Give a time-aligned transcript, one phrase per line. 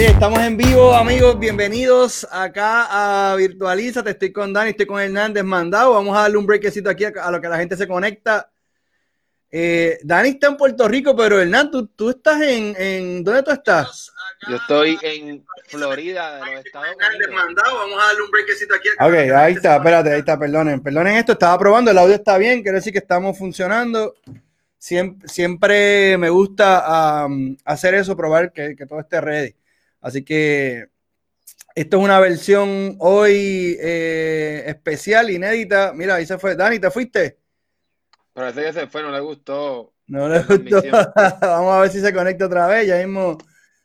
[0.00, 1.38] Oye, estamos en vivo, amigos.
[1.38, 4.02] Bienvenidos acá a Virtualiza.
[4.02, 5.92] Te estoy con Dani, estoy con Hernández Mandado.
[5.92, 8.50] Vamos a darle un breakcito aquí a, lo que la gente se conecta.
[9.50, 13.50] Eh, Dani está en Puerto Rico, pero Hernán, tú, tú estás en, en, ¿Dónde tú
[13.50, 14.10] estás?
[14.48, 17.34] Yo estoy en Florida, de los Estados Unidos.
[17.34, 17.76] Mandado.
[17.76, 18.88] Vamos a darle un breakcito aquí.
[18.98, 20.80] Ok, ahí está, espérate, ahí está, perdonen.
[20.80, 24.14] Perdonen esto, estaba probando, el audio está bien, quiere decir que estamos funcionando.
[24.78, 27.26] Siempre, siempre me gusta
[27.66, 29.54] hacer eso, probar que, que todo esté ready.
[30.00, 30.88] Así que
[31.74, 35.92] esto es una versión hoy eh, especial, inédita.
[35.94, 36.56] Mira, ahí se fue.
[36.56, 37.38] Dani, ¿te fuiste?
[38.32, 39.92] Parece que se fue, no le gustó.
[40.06, 40.82] No le gustó.
[41.40, 42.86] Vamos a ver si se conecta otra vez.
[42.86, 43.38] Ya mismo,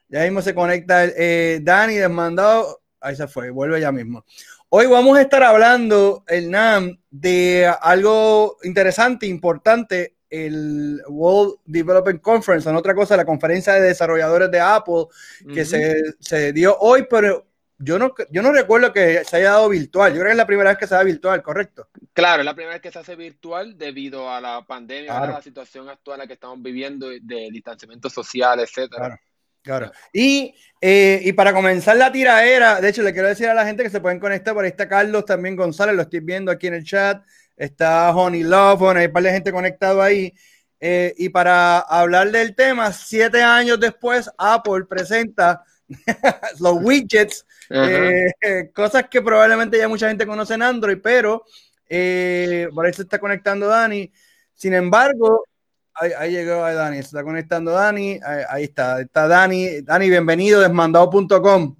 [0.08, 2.82] ya mismo se conecta eh, Dani desmandado.
[3.00, 4.26] Ahí se fue, vuelve ya mismo.
[4.70, 12.70] Hoy vamos a estar hablando, el NAM, de algo interesante, importante el World Development Conference,
[12.70, 15.06] en otra cosa, la conferencia de desarrolladores de Apple,
[15.54, 17.46] que se, dio hoy, pero
[17.78, 20.12] yo no, yo no recuerdo que se haya dado virtual.
[20.12, 21.90] Yo creo que es la primera vez que se da virtual, ¿correcto?
[22.14, 25.42] Claro, es la primera vez que se hace virtual debido a la pandemia, a la
[25.42, 29.20] situación actual en la que estamos viviendo de distanciamiento social, etcétera.
[29.66, 29.92] Claro.
[30.14, 33.82] Y, eh, y, para comenzar la tiraera, de hecho, le quiero decir a la gente
[33.82, 34.54] que se pueden conectar.
[34.54, 37.26] Por ahí está Carlos también González, lo estoy viendo aquí en el chat
[37.56, 40.34] está Honey Love, hay un par de gente conectado ahí.
[40.80, 45.64] Eh, y para hablar del tema, siete años después, Apple presenta
[46.60, 51.44] los widgets, eh, cosas que probablemente ya mucha gente conoce en Android, pero
[51.88, 54.12] eh, por ahí se está conectando Dani.
[54.54, 55.46] Sin embargo,
[55.94, 58.20] ahí, llegó Dani, se está conectando Dani,
[58.50, 59.82] ahí, está, está Dani.
[59.82, 61.76] Dani, bienvenido, desmandado.com.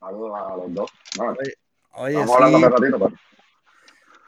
[0.00, 0.90] Saludos a los dos.
[1.92, 3.28] oye, Estamos hablando de ratito, pero...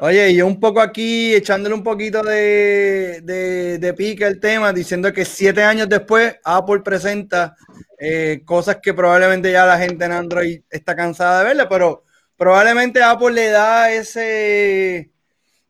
[0.03, 5.27] Oye, yo un poco aquí echándole un poquito de, de, pica el tema, diciendo que
[5.27, 7.55] siete años después Apple presenta
[7.99, 13.03] eh, cosas que probablemente ya la gente en Android está cansada de verle, pero probablemente
[13.03, 15.11] Apple le da ese,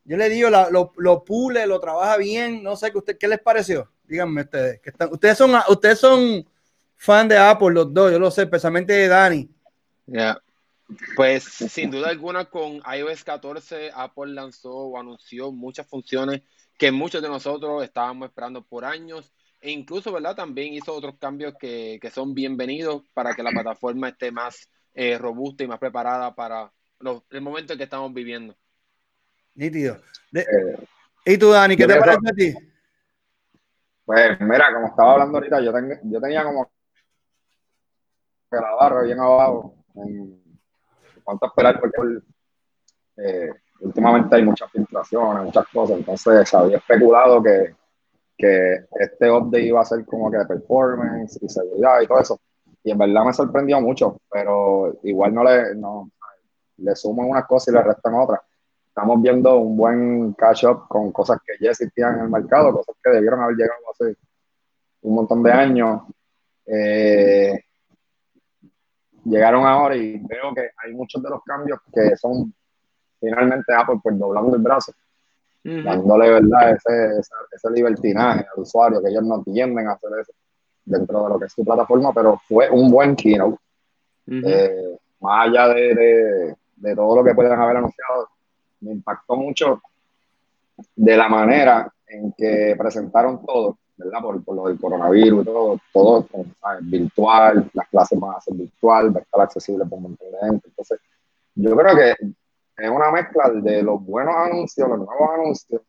[0.05, 3.39] yo le digo, lo, lo, pule, lo trabaja bien, no sé, ¿qué, usted, qué les
[3.39, 3.91] pareció?
[4.05, 6.49] Díganme ustedes, que están, ustedes son ustedes son
[6.95, 9.49] fan de Apple los dos, yo lo sé, especialmente de Dani.
[10.05, 10.41] Ya.
[11.15, 16.41] Pues sin duda alguna con iOS 14 Apple lanzó o anunció muchas funciones
[16.77, 20.35] que muchos de nosotros estábamos esperando por años e incluso, ¿verdad?
[20.35, 25.63] También hizo otros cambios que, son bienvenidos para que la plataforma esté más eh, robusta
[25.63, 26.71] y más preparada para
[27.29, 28.55] el momento en que estamos viviendo.
[29.53, 30.01] Nítido.
[30.33, 30.45] Eh,
[31.25, 32.53] ¿Y tú, Dani, qué te parece a ti?
[34.03, 35.71] Pues mira, como estaba hablando ahorita, yo,
[36.05, 36.71] yo tenía como
[38.49, 40.40] que la barra bien abajo en,
[41.23, 42.19] cuánto esperar porque
[43.17, 43.49] eh,
[43.81, 47.75] últimamente hay muchas filtraciones, muchas cosas, entonces se había especulado que,
[48.37, 52.39] que este update iba a ser como que de performance y seguridad y todo eso.
[52.83, 56.09] Y en verdad me sorprendió mucho, pero igual no le, no,
[56.77, 58.41] le suman unas cosas y le restan otras.
[58.87, 62.95] Estamos viendo un buen catch up con cosas que ya existían en el mercado, cosas
[63.01, 64.17] que debieron haber llegado hace
[65.03, 66.01] un montón de años.
[66.65, 67.63] Eh,
[69.25, 72.53] llegaron ahora y veo que hay muchos de los cambios que son
[73.19, 74.93] finalmente Apple pues doblando el brazo,
[75.63, 80.33] dándole verdad ese, ese, libertinaje al usuario, que ellos no tienden a hacer eso
[80.83, 83.57] dentro de lo que es su plataforma, pero fue un buen keynote.
[84.27, 88.29] Eh, más allá de, de, todo lo que puedan haber anunciado,
[88.79, 89.81] me impactó mucho
[90.95, 94.21] de la manera en que presentaron todo ¿verdad?
[94.21, 96.25] Por, por, lo del coronavirus, todo, todo
[96.81, 100.37] virtual, las clases van a ser virtual, va a estar accesible por un montón de
[100.39, 100.67] gente.
[100.67, 100.99] Entonces,
[101.55, 102.11] yo creo que
[102.77, 105.81] es una mezcla de los buenos anuncios, los nuevos anuncios,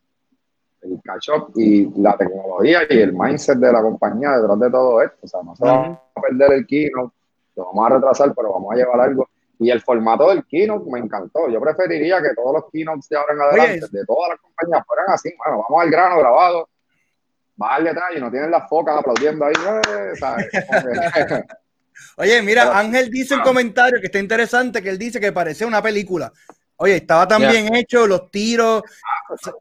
[0.82, 5.18] el catch-up y la tecnología y el mindset de la compañía detrás de todo esto.
[5.22, 7.14] O sea, no se va a perder el keynote,
[7.56, 9.28] lo vamos a retrasar, pero vamos a llevar algo.
[9.58, 11.48] Y el formato del keynote me encantó.
[11.48, 15.06] Yo preferiría que todos los keynotes de ahora en adelante, de todas las compañías, fueran
[15.10, 15.32] así.
[15.38, 16.68] Bueno, vamos al grano grabado
[17.60, 19.54] va al detalle, no tienen las focas aplaudiendo ahí,
[19.90, 21.42] eh,
[22.16, 23.44] Oye, mira, Ángel dice un ah.
[23.44, 26.32] comentario que está interesante, que él dice que parecía una película.
[26.76, 28.82] Oye, estaba tan bien hecho, los tiros,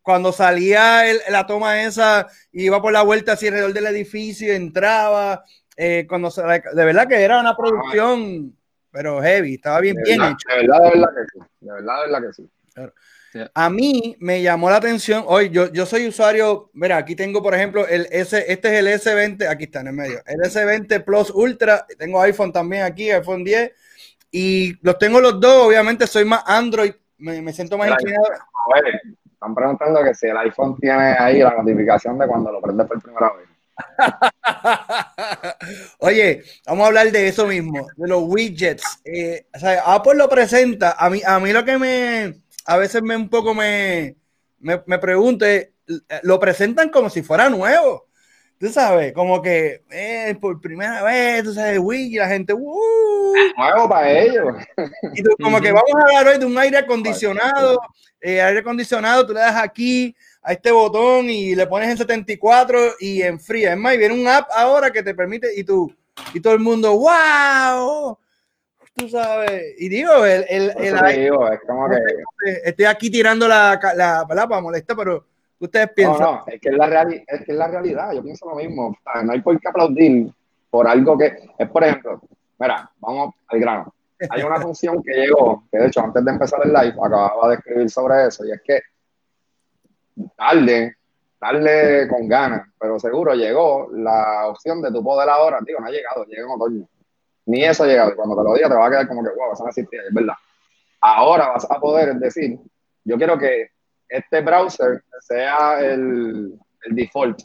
[0.01, 5.43] cuando salía la toma esa, iba por la vuelta así alrededor del edificio, entraba,
[5.77, 8.57] eh, cuando de verdad que era una producción,
[8.89, 10.47] pero heavy, estaba bien, bien hecho.
[10.49, 12.49] De verdad, de verdad que sí, de verdad, de verdad que sí.
[13.53, 17.55] A mí me llamó la atención, hoy yo, yo soy usuario, mira, aquí tengo por
[17.55, 21.29] ejemplo el S, este es el S20, aquí está en el medio, el S20 Plus
[21.29, 23.71] Ultra, tengo iPhone también aquí, iPhone 10,
[24.31, 28.25] y los tengo los dos, obviamente soy más Android, me, siento más inclinado.
[29.41, 33.01] Están preguntando que si el iPhone tiene ahí la notificación de cuando lo prendes por
[33.01, 33.47] primera vez.
[35.99, 39.01] Oye, vamos a hablar de eso mismo, de los widgets.
[39.03, 39.47] Eh,
[39.85, 40.95] Apple lo presenta.
[40.97, 42.35] A mí, a mí lo que me,
[42.65, 44.15] a veces me un poco me,
[44.59, 45.69] me, me pregunto es,
[46.23, 48.07] lo presentan como si fuera nuevo.
[48.59, 53.89] Tú sabes, como que eh, por primera vez, tú sabes, Wii, la gente, uh, nuevo
[53.89, 54.53] para ellos.
[55.15, 57.79] Y tú, como que vamos a hablar hoy de un aire acondicionado,
[58.21, 62.97] eh, aire acondicionado, tú le das aquí a este botón y le pones en 74
[62.99, 63.71] y enfría.
[63.71, 65.91] Es más, y viene un app ahora que te permite, y tú,
[66.31, 68.15] y todo el mundo, wow,
[68.95, 69.75] tú sabes.
[69.77, 71.99] Y digo, el, el, el, es como que...
[72.63, 75.25] estoy aquí tirando la, la, la para molestar, pero
[75.59, 76.19] ustedes piensan?
[76.19, 78.97] No, no, es que es la, es que es la realidad, yo pienso lo mismo.
[79.23, 80.31] no hay por qué aplaudir
[80.69, 82.21] por algo que es, por ejemplo,
[82.59, 83.93] mira, vamos al grano.
[84.29, 87.55] Hay una función que llegó, que de hecho antes de empezar el live acababa de
[87.55, 88.79] escribir sobre eso, y es que
[90.35, 90.95] tarde,
[91.39, 95.91] tarde con ganas, pero seguro llegó la opción de tu poder ahora, digo, no ha
[95.91, 96.87] llegado, llega en otoño.
[97.45, 99.29] Ni eso ha llegado, y cuando te lo diga te va a quedar como que,
[99.29, 100.35] wow, vas a decir, es verdad.
[101.01, 102.59] Ahora vas a poder decir,
[103.03, 103.71] yo quiero que
[104.07, 106.53] este browser sea el,
[106.83, 107.39] el default,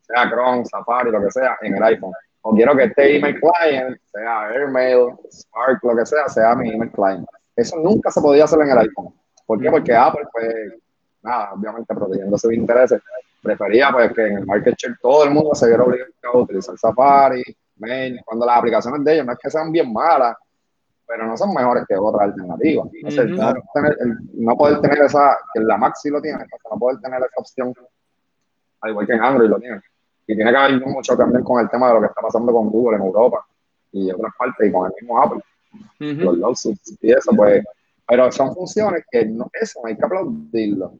[0.00, 2.12] sea Chrome, Safari, lo que sea, en el iPhone.
[2.42, 6.90] O quiero que este email client, sea Airmail, Spark, lo que sea, sea mi email
[6.90, 7.28] client.
[7.54, 9.14] Eso nunca se podía hacer en el iPhone.
[9.46, 9.70] ¿Por qué?
[9.70, 10.54] Porque Apple, pues,
[11.22, 13.02] nada, obviamente protegiendo sus intereses,
[13.42, 16.78] prefería pues que en el market share todo el mundo se viera obligado a utilizar
[16.78, 17.42] Safari,
[18.24, 20.36] Cuando las aplicaciones de ellos no es que sean bien malas,
[21.06, 22.88] pero no son mejores que otras alternativas.
[24.34, 27.74] no, poder tener esa, que la Mac sí lo tiene, no poder tener esa opción,
[28.80, 29.80] al igual que en Android lo tiene.
[30.26, 32.70] Y tiene que haber mucho también con el tema de lo que está pasando con
[32.70, 33.44] Google en Europa
[33.92, 35.42] y otras partes, y con el mismo Apple,
[35.98, 37.64] los lawsuits y eso, pues.
[38.06, 40.92] Pero son funciones que no, eso hay que aplaudirlo.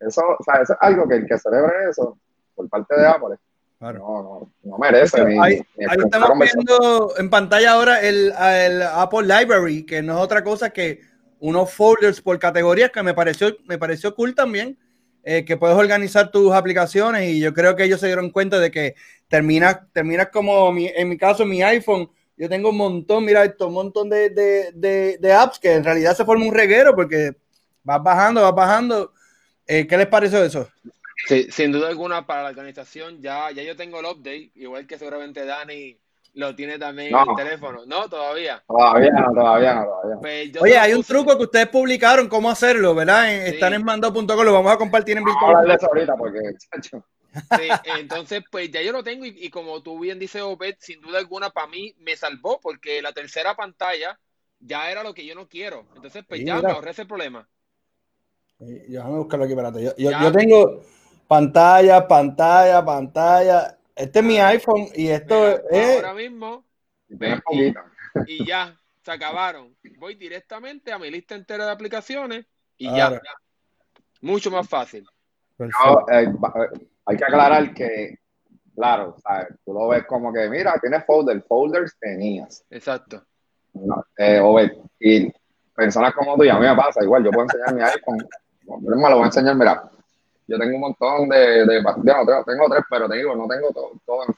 [0.00, 2.18] Eso, o sea, eso es algo que el que celebre eso
[2.54, 3.36] por parte de Apple
[3.80, 5.22] no, no, no merece.
[5.40, 8.32] ahí, estamos viendo en pantalla ahora el,
[8.82, 11.00] Apple Library, que no es otra cosa que
[11.38, 14.78] unos folders por categorías que me pareció, me pareció cool también,
[15.22, 18.70] eh, que puedes organizar tus aplicaciones y yo creo que ellos se dieron cuenta de
[18.70, 18.94] que
[19.28, 23.74] terminas, terminas como en mi caso mi iPhone, yo tengo un montón, mira esto, un
[23.74, 27.34] montón de, de, de, apps que en realidad se forma un reguero porque
[27.82, 29.12] vas bajando, vas bajando.
[29.66, 30.68] Eh, ¿Qué les pareció eso?
[31.16, 34.98] Sí, sin duda alguna para la organización ya, ya yo tengo el update, igual que
[34.98, 35.98] seguramente Dani
[36.34, 37.86] lo tiene también en el teléfono.
[37.86, 38.08] ¿No?
[38.08, 38.62] ¿Todavía?
[38.66, 40.16] Todavía no, todavía no, todavía.
[40.20, 43.34] Pues Oye, hay un truco que ustedes publicaron, cómo hacerlo, ¿verdad?
[43.34, 45.70] Están en mando.com, lo vamos a compartir en virtual.
[45.70, 46.40] eso ahorita porque,
[47.36, 47.68] Sí,
[47.98, 51.50] entonces, pues ya yo lo tengo y, como tú bien dices, Obed, sin duda alguna
[51.50, 54.18] para mí me salvó porque la tercera pantalla
[54.58, 55.86] ya era lo que yo no quiero.
[55.94, 57.46] Entonces, pues ya me ahorré ese problema.
[58.58, 59.84] Yo, déjame buscarlo aquí, espérate.
[59.84, 60.82] Yo, yo, yo tengo
[61.28, 63.78] Pantalla, pantalla, pantalla.
[63.94, 65.96] Este es mi iPhone y esto es.
[65.96, 66.64] Ahora mismo.
[68.26, 69.76] Y, ya, se acabaron.
[69.98, 72.46] Voy directamente a mi lista entera de aplicaciones
[72.76, 73.20] y ya.
[74.20, 75.06] Mucho más fácil.
[75.58, 75.68] Eh,
[76.12, 76.32] eh,
[77.04, 78.18] hay que aclarar que,
[78.74, 79.16] claro,
[79.64, 82.64] tú lo ves como que, mira, tienes folder, folders tenías.
[82.70, 83.22] Exacto.
[84.18, 84.40] Eh,
[85.00, 85.32] y
[85.74, 88.26] personas como tú, y a mí me pasa igual, yo puedo enseñar mi iPhone,
[88.66, 89.90] no, me lo voy a enseñar, mira,
[90.46, 93.92] yo tengo un montón de, de tengo, tengo, tres, pero te digo, no tengo todo,
[94.04, 94.34] todo en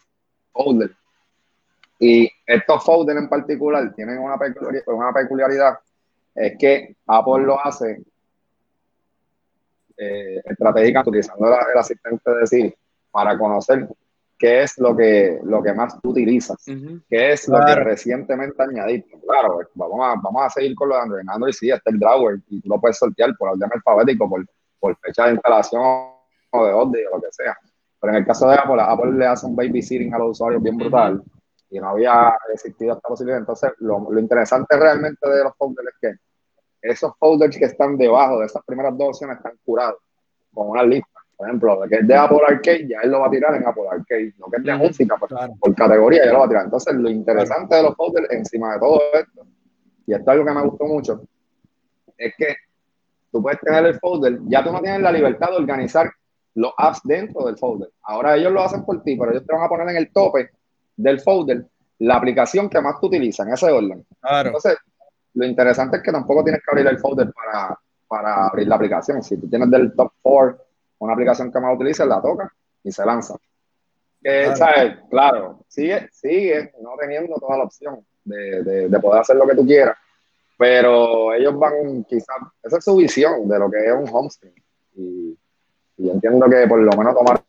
[0.52, 0.90] folder.
[1.98, 5.78] Y estos folders en particular tienen una peculiaridad, una peculiaridad
[6.34, 8.00] es que Apple lo hace
[9.96, 12.74] eh, estratégicamente utilizando el asistente de Siri
[13.10, 13.88] para conocer
[14.38, 19.18] qué es lo que, lo que más tú utilizas, qué es lo que recientemente añadiste.
[19.26, 21.24] Claro, vamos a, vamos a seguir con lo de Android.
[21.26, 24.46] Android sí está el drawer y tú lo puedes sortear por orden alfabético, por
[24.78, 27.56] por fecha de instalación o de orden o lo que sea.
[28.00, 30.76] Pero en el caso de Apple, Apple le hace un babysitting a los usuarios bien
[30.76, 31.22] brutal
[31.70, 33.40] y no había existido esta posibilidad.
[33.40, 38.38] Entonces, lo, lo interesante realmente de los folders es que esos folders que están debajo
[38.38, 40.00] de esas primeras dos opciones están curados
[40.52, 41.08] con una lista.
[41.36, 43.66] Por ejemplo, lo que es de Apple Arcade, ya él lo va a tirar en
[43.66, 44.34] Apple Arcade.
[44.38, 45.28] Lo que es de música, por,
[45.60, 46.64] por, categoría, ya lo va a tirar.
[46.64, 49.46] Entonces, lo interesante de los folders, encima de todo esto,
[50.06, 51.22] y esto es algo que me gustó mucho,
[52.16, 52.56] es que
[53.30, 56.10] tú puedes tener el folder, ya tú no tienes la libertad de organizar
[56.54, 57.90] los apps dentro del folder.
[58.02, 60.50] Ahora ellos lo hacen por ti, pero ellos te van a poner en el tope
[60.96, 61.66] del folder
[61.98, 64.04] la aplicación que más tú utilizas en ese orden.
[64.22, 64.76] Entonces,
[65.34, 69.22] lo interesante es que tampoco tienes que abrir el folder para, para abrir la aplicación.
[69.22, 70.58] Si tú tienes del top 4
[71.00, 73.36] una aplicación que más utilizas, la toca y se lanza.
[74.20, 74.96] Que, claro.
[75.10, 79.64] claro, sigue, sigue no teniendo toda la opción de, de poder hacer lo que tú
[79.64, 79.96] quieras
[80.58, 84.54] pero ellos van quizás, esa es su visión de lo que es un homescreen.
[84.96, 85.38] Y,
[85.96, 87.42] y entiendo que por lo menos tomar...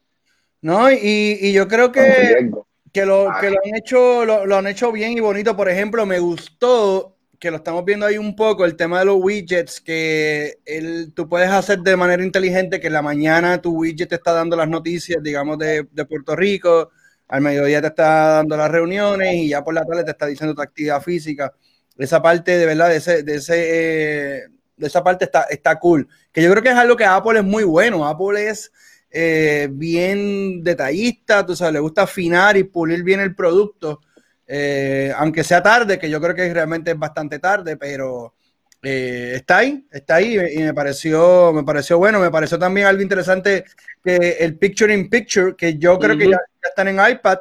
[0.62, 2.52] No, y, y yo creo que
[2.92, 5.56] que lo, que lo han hecho, lo, han hecho bien y bonito.
[5.56, 9.18] Por ejemplo, me gustó que lo estamos viendo ahí un poco, el tema de los
[9.18, 14.10] widgets, que el, tú puedes hacer de manera inteligente que en la mañana tu widget
[14.10, 16.90] te está dando las noticias, digamos, de, de Puerto Rico,
[17.30, 20.54] al mediodía te está dando las reuniones y ya por la tarde te está diciendo
[20.54, 21.54] tu actividad física.
[22.00, 26.08] Esa parte, de verdad, de, ese, de, ese, eh, de esa parte está, está cool.
[26.32, 28.08] Que yo creo que es algo que Apple es muy bueno.
[28.08, 28.72] Apple es
[29.12, 34.00] eh, bien detallista, tú sabes, le gusta afinar y pulir bien el producto,
[34.48, 38.34] eh, aunque sea tarde, que yo creo que realmente es bastante tarde, pero
[38.82, 43.66] está ahí, está ahí y me pareció, me pareció bueno, me pareció también algo interesante
[44.02, 47.40] que el Picture in Picture, que yo creo que ya, están en iPad,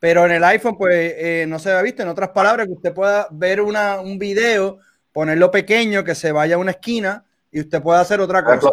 [0.00, 3.28] pero en el iPhone pues no se ha visto, en otras palabras, que usted pueda
[3.30, 4.78] ver una, un video,
[5.12, 8.70] ponerlo pequeño, que se vaya a una esquina y usted pueda hacer otra cosa.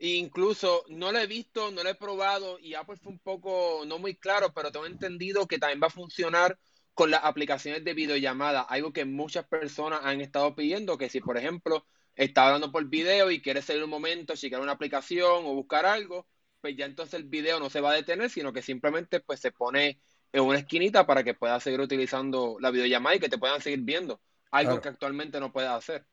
[0.00, 3.98] incluso no lo he visto, no lo he probado y Apple fue un poco, no
[3.98, 6.58] muy claro, pero tengo entendido que también va a funcionar
[6.94, 11.36] con las aplicaciones de videollamada, algo que muchas personas han estado pidiendo, que si por
[11.36, 11.84] ejemplo
[12.14, 16.26] está hablando por video y quiere salir un momento, checar una aplicación o buscar algo,
[16.60, 19.52] pues ya entonces el video no se va a detener, sino que simplemente pues se
[19.52, 19.98] pone
[20.32, 23.80] en una esquinita para que puedas seguir utilizando la videollamada y que te puedan seguir
[23.82, 26.04] viendo, algo que actualmente no puedes hacer.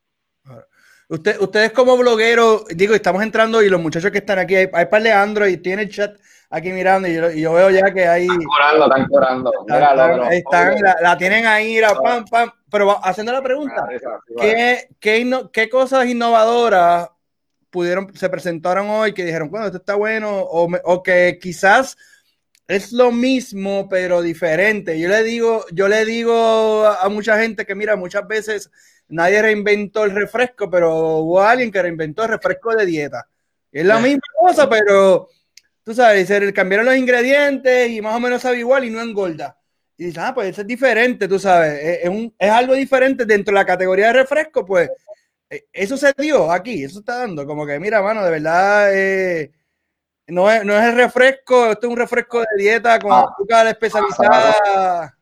[1.08, 4.86] Usted, ustedes como blogueros, digo, estamos entrando y los muchachos que están aquí, hay, hay
[4.86, 6.16] par de Android, tiene el chat
[6.50, 8.22] aquí mirando y yo, veo ya que hay...
[8.22, 9.52] Están curando, están curando.
[10.30, 12.50] Están, la, tienen ahí, la, pam, pam.
[12.70, 13.88] Pero haciendo la pregunta,
[14.38, 17.08] ¿qué, qué, cosas innovadoras
[17.70, 21.96] pudieron, se presentaron hoy que dijeron, bueno, esto está bueno, o, o que quizás
[22.66, 24.98] es lo mismo, pero diferente.
[25.00, 28.70] Yo le digo, yo le digo a mucha gente que, mira, muchas veces
[29.08, 33.26] nadie reinventó el refresco, pero hubo alguien que reinventó el refresco de dieta.
[33.72, 35.28] Es la misma cosa, pero
[35.82, 39.58] tú sabes, cambiaron los ingredientes y más o menos sabe igual y no engorda.
[39.96, 43.66] Y dices, ah, pues eso es diferente, tú sabes, es, algo diferente dentro de la
[43.66, 44.88] categoría de refresco, pues
[45.72, 49.52] eso se dio aquí, eso está dando, como que mira, mano, de verdad, eh,
[50.28, 53.66] no, es, no es el refresco, esto es un refresco de dieta con ah, azúcar
[53.66, 55.14] especializada.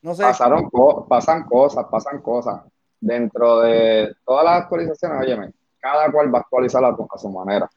[0.00, 0.22] No sé.
[0.22, 0.70] Pasaron,
[1.08, 2.62] pasan cosas, pasan cosas
[3.00, 7.68] dentro de todas las actualizaciones, oye, cada cual va a actualizar a, su manera.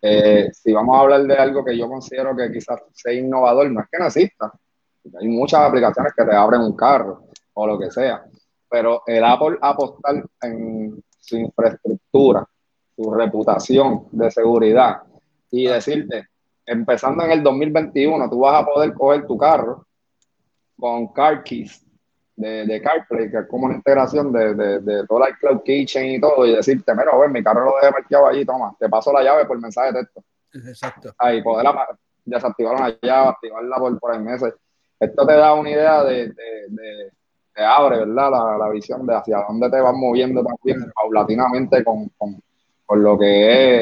[0.00, 3.80] Eh, si vamos a hablar de algo que yo considero que quizás sea innovador, no
[3.80, 4.52] es que no exista.
[5.18, 7.24] Hay muchas aplicaciones que te abren un carro
[7.54, 8.24] o lo que sea.
[8.70, 12.46] Pero el Apple apostar en su infraestructura,
[12.94, 15.02] su reputación de seguridad
[15.50, 16.28] y decirte,
[16.66, 19.86] empezando en el 2021, tú vas a poder coger tu carro
[20.78, 21.84] con car keys
[22.38, 26.06] de, de CarPlay, que es como una integración de, de, de todo el Cloud Kitchen
[26.06, 29.12] y todo, y decirte, mira, ver, mi carro lo dejé parqueado allí, toma, te paso
[29.12, 30.22] la llave por mensaje de texto.
[30.54, 31.12] Exacto.
[31.18, 31.66] Ahí, poder
[32.24, 34.54] desactivar una llave, activarla por, por el meses.
[35.00, 36.28] Esto te da una idea de,
[36.68, 37.12] de,
[37.58, 38.30] te abre, ¿verdad?
[38.30, 42.40] La, la, visión de hacia dónde te vas moviendo también paulatinamente con, con,
[42.86, 43.24] con, lo que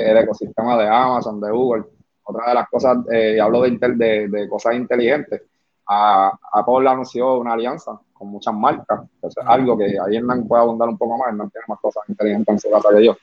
[0.00, 1.85] es el ecosistema de Amazon, de Google.
[2.25, 5.42] Otra de las cosas, eh, hablo de, de, de cosas inteligentes,
[5.87, 9.02] a, Apple anunció una alianza con muchas marcas.
[9.45, 11.35] Algo que ahí Hernán puede abundar un poco más.
[11.35, 13.14] no tiene más cosas inteligentes en su casa que yo.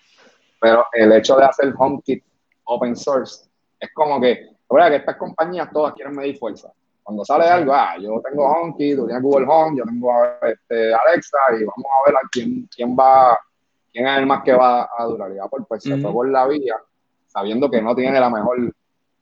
[0.62, 2.24] Pero el hecho de hacer HomeKit
[2.66, 6.72] open source es como que, verdad que estas compañías todas quieren medir fuerza.
[7.04, 11.38] Cuando sale algo, ah, yo tengo HomeKit, tú tienes Google Home, yo tengo este, Alexa
[11.60, 13.38] y vamos a ver a quién, quién va,
[13.92, 15.32] quién es el más que va a durar.
[15.34, 16.76] Y Apple pues se fue por la vía
[17.34, 18.58] sabiendo que no tiene la mejor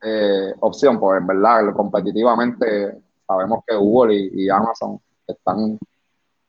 [0.01, 5.79] eh, opción, pues verdad, competitivamente sabemos que Google y, Amazon están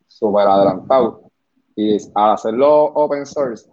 [0.09, 1.21] súper adelantados.
[1.77, 3.71] Y al hacerlo open source,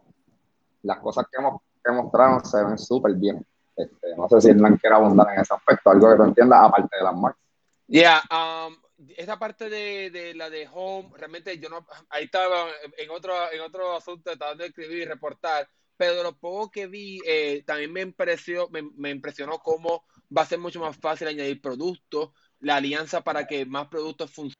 [0.83, 3.43] las cosas que, hemos, que mostraron se ven súper bien.
[3.75, 6.97] Este, no sé si Hernán quiere abundar en ese aspecto, algo que tú entiendas, aparte
[6.97, 7.41] de las marcas.
[7.91, 8.75] Ya, um,
[9.17, 13.61] esa parte de, de, la de home, realmente yo no, ahí estaba en otro, en
[13.61, 15.67] otro asunto, tratando de escribir y reportar,
[15.97, 20.03] pero de lo poco que vi, eh, también me impresionó, me, me, impresionó cómo
[20.35, 22.29] va a ser mucho más fácil añadir productos,
[22.59, 24.53] la alianza para que más productos funcionen.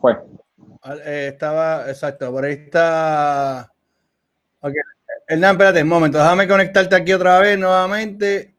[0.00, 0.16] fue.
[1.04, 3.70] Eh, estaba, exacto, por ahí está.
[4.60, 4.72] Ok,
[5.28, 8.55] Hernán, espérate un momento, déjame conectarte aquí otra vez nuevamente.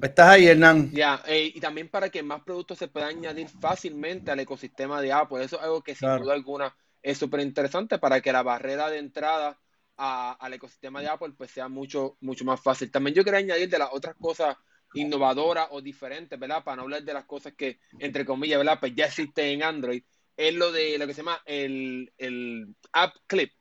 [0.00, 0.92] Estás ahí, Hernán.
[0.92, 5.12] Ya, eh, y también para que más productos se puedan añadir fácilmente al ecosistema de
[5.12, 5.42] Apple.
[5.42, 8.98] Eso es algo que sin duda alguna es súper interesante para que la barrera de
[8.98, 9.58] entrada
[9.96, 12.90] al ecosistema de Apple pues sea mucho, mucho más fácil.
[12.90, 14.56] También yo quería añadir de las otras cosas
[14.94, 16.62] innovadora o diferente, ¿verdad?
[16.62, 18.78] Para no hablar de las cosas que, entre comillas, ¿verdad?
[18.78, 20.02] Pues ya existe en Android,
[20.36, 23.52] es lo de lo que se llama el, el App Clip.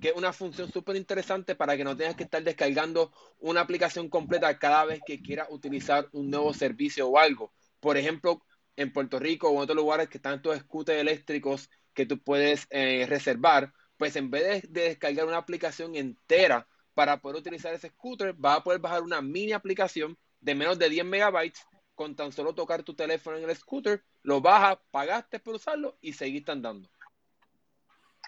[0.00, 4.08] Que es una función súper interesante para que no tengas que estar descargando una aplicación
[4.08, 7.52] completa cada vez que quieras utilizar un nuevo servicio o algo.
[7.80, 8.42] Por ejemplo,
[8.76, 12.66] en Puerto Rico o en otros lugares que están estos scooters eléctricos que tú puedes
[12.70, 18.34] eh, reservar, pues en vez de, descargar una aplicación entera para poder utilizar ese scooter,
[18.34, 22.54] vas a poder bajar una mini aplicación de menos de 10 megabytes con tan solo
[22.54, 26.88] tocar tu teléfono en el scooter, lo bajas, pagaste por usarlo y seguiste andando.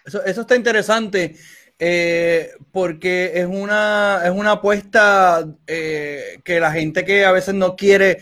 [0.05, 1.35] Eso, eso está interesante
[1.79, 7.75] eh, porque es una, es una apuesta eh, que la gente que a veces no
[7.75, 8.19] quiere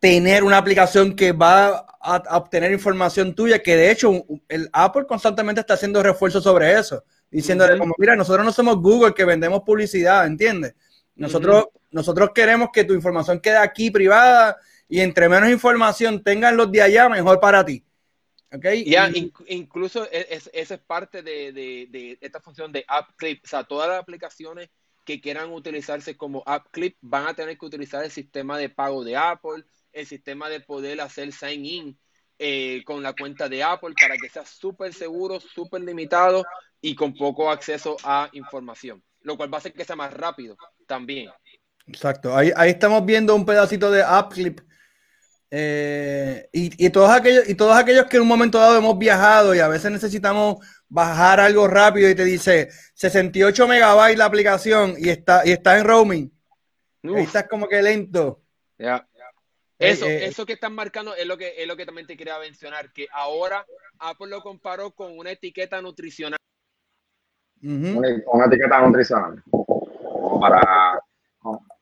[0.00, 5.60] tener una aplicación que va a, obtener información tuya, que de hecho el Apple constantemente
[5.60, 10.26] está haciendo refuerzos sobre eso, diciéndole como, mira, nosotros no somos Google que vendemos publicidad,
[10.26, 10.74] ¿entiendes?
[11.14, 14.56] Nosotros, nosotros queremos que tu información quede aquí privada
[14.88, 17.84] y entre menos información tengan los de allá, mejor para ti.
[18.50, 18.84] Okay.
[18.84, 19.10] Ya,
[19.48, 23.42] incluso e, es, esa es parte de, de, esta función de App Clip.
[23.44, 24.70] O sea, todas las aplicaciones
[25.04, 29.04] que quieran utilizarse como App Clip van a tener que utilizar el sistema de pago
[29.04, 31.98] de Apple, el sistema de poder hacer sign in
[32.38, 36.44] eh, con la cuenta de Apple para que sea súper seguro, súper limitado
[36.80, 40.56] y con poco acceso a información, lo cual va a hacer que sea más rápido
[40.86, 41.30] también.
[41.86, 44.60] Exacto, ahí, ahí estamos viendo un pedacito de App Clip
[45.50, 49.60] eh, y, todos aquellos, y todos aquellos que en un momento dado hemos viajado y
[49.60, 50.56] a veces necesitamos
[50.88, 55.86] bajar algo rápido y te dice 68 megabytes la aplicación y está, y está en
[55.86, 56.32] roaming.
[57.04, 58.42] Ahí estás como que lento.
[58.76, 59.06] Ya.
[59.78, 62.36] Eso, eh, eso que están marcando es lo que es lo que también te quería
[62.40, 63.64] mencionar, que ahora
[64.00, 66.38] Apple lo comparó con una etiqueta nutricional.
[67.62, 69.40] una, etiqueta nutricional.
[70.40, 71.00] Para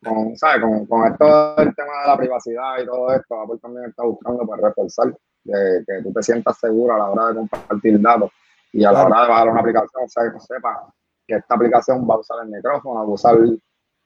[0.03, 0.63] con, ¿sabes?
[0.63, 4.47] Con, con, esto del tema de la privacidad y todo esto, Apple también está buscando
[4.47, 8.31] para reforzar que, que tú te sientas seguro a la hora de compartir datos
[8.73, 10.93] y a la hora de bajar una aplicación, o sea, que sepa
[11.27, 13.37] que esta aplicación va a usar el micrófono, va a usar,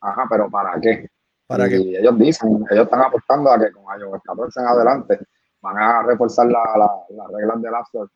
[0.00, 1.08] ajá, pero ¿para qué?
[1.46, 5.18] ¿Para y ellos dicen, ellos están apostando a que con iOS 14 en adelante
[5.60, 8.08] van a reforzar las la, reglas del App Store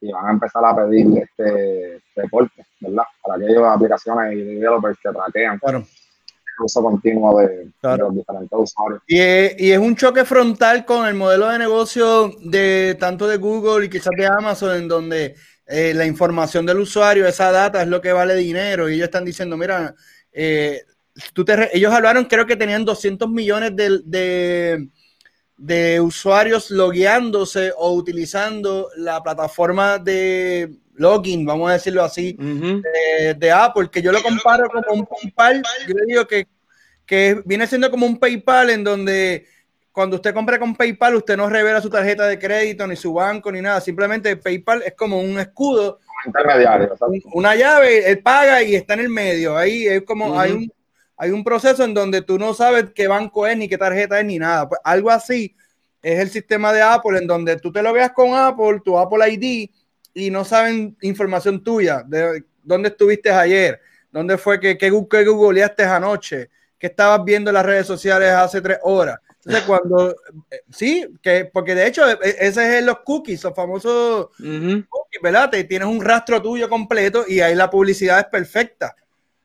[0.00, 3.04] y van a empezar a pedir este reporte, ¿verdad?
[3.22, 5.58] Para aquellas aplicaciones y developers que traquean.
[5.58, 5.84] Claro
[6.64, 9.02] uso continuo de, los diferentes usuarios.
[9.06, 13.90] Y es, un choque frontal con el modelo de negocio de tanto de Google y
[13.90, 15.34] quizás de Amazon, en donde
[15.66, 18.88] eh, la información del usuario, esa data es lo que vale dinero.
[18.88, 19.94] Y ellos están diciendo, mira,
[20.32, 20.82] eh,
[21.32, 24.88] tú te ellos hablaron, creo que tenían 200 millones de,
[25.56, 33.88] de, usuarios logueándose o utilizando la plataforma de login, vamos a decirlo así, de, Apple,
[33.90, 36.46] que yo lo comparo como un PayPal, yo le digo que,
[37.06, 39.46] que viene siendo como un PayPal en donde
[39.98, 43.50] cuando usted compra con PayPal, usted no revela su tarjeta de crédito, ni su banco,
[43.50, 43.80] ni nada.
[43.80, 45.98] Simplemente PayPal es como un escudo.
[46.24, 46.94] Intermediario.
[47.32, 49.56] Una llave, él paga y está en el medio.
[49.56, 50.72] Ahí es como hay, un,
[51.16, 54.24] hay un proceso en donde tú no sabes qué banco es, ni qué tarjeta es,
[54.24, 54.68] ni nada.
[54.68, 55.56] Pues algo así
[56.00, 59.28] es el sistema de Apple, en donde tú te lo veas con Apple, tu Apple
[59.28, 59.68] ID,
[60.18, 65.84] y no saben información tuya, de dónde estuviste ayer, dónde fue que, que, que googleaste
[65.84, 69.18] anoche, qué estabas viendo en las redes sociales hace tres horas.
[69.44, 70.10] Entonces, cuando,
[70.50, 75.22] eh, sí, que, porque de hecho, e, e, ese es los cookies, los famosos cookies,
[75.22, 75.50] ¿verdad?
[75.50, 78.94] Te, tienes un rastro tuyo completo y ahí la publicidad es perfecta.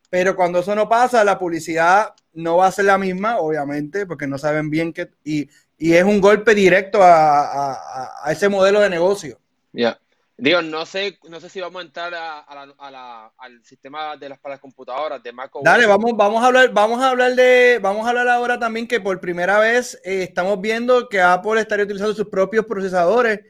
[0.09, 4.27] Pero cuando eso no pasa, la publicidad no va a ser la misma, obviamente, porque
[4.27, 8.79] no saben bien que, y, y es un golpe directo a, a, a ese modelo
[8.79, 9.39] de negocio.
[9.71, 9.99] Ya.
[10.35, 14.55] Digo, no sé, no sé si vamos a entrar a, al sistema de las para
[14.55, 18.09] las computadoras de Mac Dale, vamos, vamos a hablar, vamos a hablar de, vamos a
[18.09, 22.29] hablar ahora también que por primera vez eh, estamos viendo que Apple estaría utilizando sus
[22.29, 23.41] propios procesadores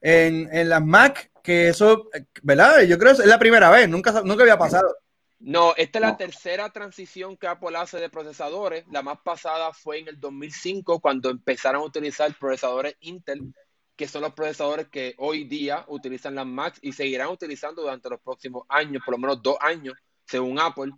[0.00, 2.08] en, en las Mac, que eso,
[2.42, 2.82] ¿verdad?
[2.82, 4.96] Yo creo que es la primera vez, nunca, nunca había pasado.
[5.40, 8.84] No, esta es la tercera transición que Apple hace de procesadores.
[8.90, 13.54] La más pasada fue en el 2005 cuando empezaron a utilizar procesadores Intel
[14.00, 18.18] que son los procesadores que hoy día utilizan las Macs y seguirán utilizando durante los
[18.22, 19.92] próximos años, por lo menos dos años,
[20.24, 20.92] según Apple.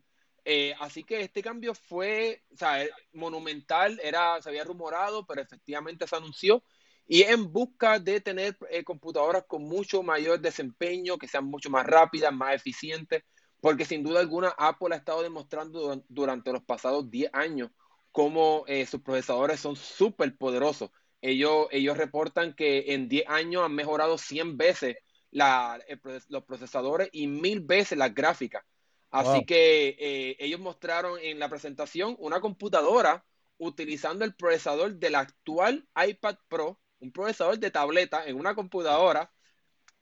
[0.45, 6.07] Eh, así que este cambio fue o sea, monumental, era, se había rumorado, pero efectivamente
[6.07, 6.63] se anunció
[7.05, 11.85] y en busca de tener eh, computadoras con mucho mayor desempeño, que sean mucho más
[11.85, 13.25] rápidas, más eficientes,
[13.61, 17.73] porque sin duda alguna Apple ha estado demostrando durante los pasados 10 años
[18.13, 20.91] cómo eh, sus procesadores son súper poderosos
[21.23, 24.97] ellos, ellos reportan que en 10 años han mejorado 100 veces
[25.31, 28.65] los procesadores y mil veces las gráficas.
[29.11, 33.25] Así que eh, ellos mostraron en la presentación una computadora
[33.59, 39.31] utilizando el procesador del actual iPad Pro, un procesador de tableta en una computadora,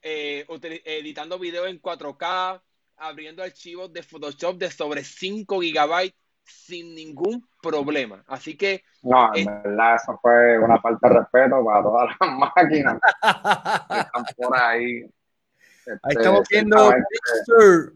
[0.01, 0.47] eh,
[0.85, 2.63] editando video en 4K,
[2.97, 8.25] abriendo archivos de Photoshop de sobre 5 gigabytes sin ningún problema.
[8.27, 8.85] Así que.
[9.03, 12.99] No, en verdad, eso fue una falta de respeto para todas las máquinas
[13.89, 15.03] que están por ahí.
[16.03, 17.95] ahí estamos este, viendo Big Sur.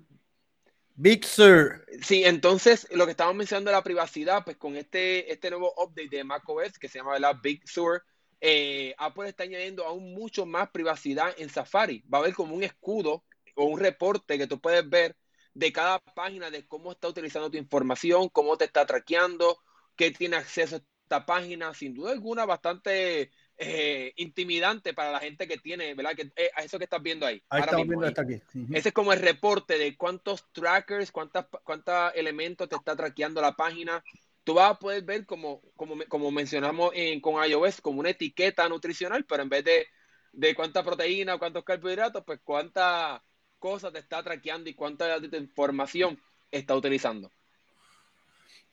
[0.97, 1.87] Big Sur.
[2.03, 6.17] Sí, entonces lo que estamos mencionando de la privacidad, pues con este, este nuevo update
[6.17, 8.03] de macOS que se llama la Big Sur,
[8.41, 12.05] eh, Apple está añadiendo aún mucho más privacidad en Safari.
[12.13, 13.25] Va a haber como un escudo
[13.57, 15.17] o un reporte que tú puedes ver
[15.55, 19.59] de cada página de cómo está utilizando tu información, cómo te está traqueando,
[19.97, 21.73] qué tiene acceso a esta página.
[21.75, 26.17] Sin duda alguna, bastante eh, intimidante para la gente que tiene, ¿verdad?
[26.17, 27.43] Que, eh, eso que estás viendo ahí.
[27.49, 28.43] Ahí estamos viendo aquí.
[28.75, 33.53] Ese es como el reporte de cuántos trackers, cuántas, cuántos elementos te está traqueando la
[33.53, 34.03] página.
[34.43, 38.69] Tú vas a poder ver, como, como, como mencionamos en, con iOS, como una etiqueta
[38.69, 39.87] nutricional, pero en vez de,
[40.33, 43.25] de cuánta proteína cuántos carbohidratos, pues cuánta
[43.65, 46.19] cosas te está traqueando y cuánta información
[46.51, 47.31] está utilizando.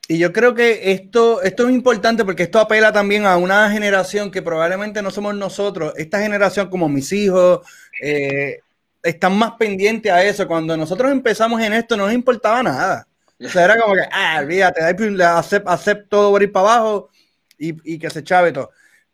[0.06, 4.30] Y yo creo que esto, esto es importante porque esto apela también a una generación
[4.30, 5.94] que probablemente no somos nosotros.
[5.96, 7.66] Esta generación, como mis hijos,
[8.04, 8.60] eh,
[9.02, 10.46] están más pendientes a eso.
[10.46, 13.08] Cuando nosotros empezamos en esto, no nos importaba nada.
[13.40, 14.82] O sea, era como que, ah, olvídate,
[15.66, 17.10] acepto todo por ir para abajo
[17.58, 18.72] y, y que se chave todo.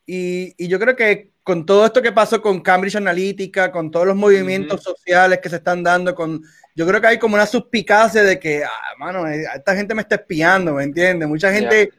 [0.08, 4.06] Y, y, yo creo que con todo esto que pasó con Cambridge Analytica, con todos
[4.06, 6.44] los movimientos sociales que se están dando, con,
[6.76, 10.02] yo creo que hay como una suspicacia de que, ah, mano, eh, esta gente me
[10.02, 11.26] está espiando, ¿me entiendes?
[11.26, 11.94] Mucha gente,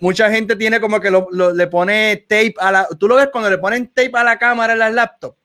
[0.00, 3.48] mucha gente tiene como que lo, le pone tape a la, tú lo ves cuando
[3.48, 5.38] le ponen tape a la cámara en las laptops.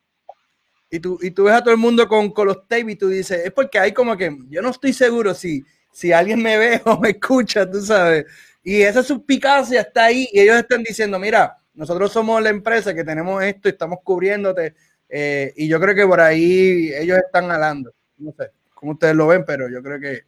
[0.92, 3.08] Y tú, y tú ves a todo el mundo con, con los tape y tú
[3.08, 6.82] dices, es porque hay como que, yo no estoy seguro si, si alguien me ve
[6.84, 8.26] o me escucha, tú sabes.
[8.62, 13.06] Y esa suspicacia está ahí y ellos están diciendo, mira, nosotros somos la empresa que
[13.06, 14.76] tenemos esto y estamos cubriéndote.
[15.08, 17.94] Eh, y yo creo que por ahí ellos están hablando.
[18.18, 20.24] No sé cómo ustedes lo ven, pero yo creo que.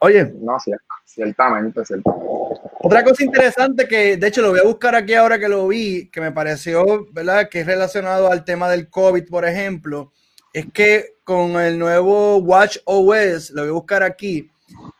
[0.00, 0.24] Oye.
[0.40, 0.56] No,
[1.04, 2.36] ciertamente, ciertamente.
[2.80, 6.08] Otra cosa interesante que, de hecho, lo voy a buscar aquí ahora que lo vi,
[6.10, 10.12] que me pareció, ¿verdad?, que es relacionado al tema del COVID, por ejemplo,
[10.52, 14.50] es que con el nuevo Watch OS, lo voy a buscar aquí,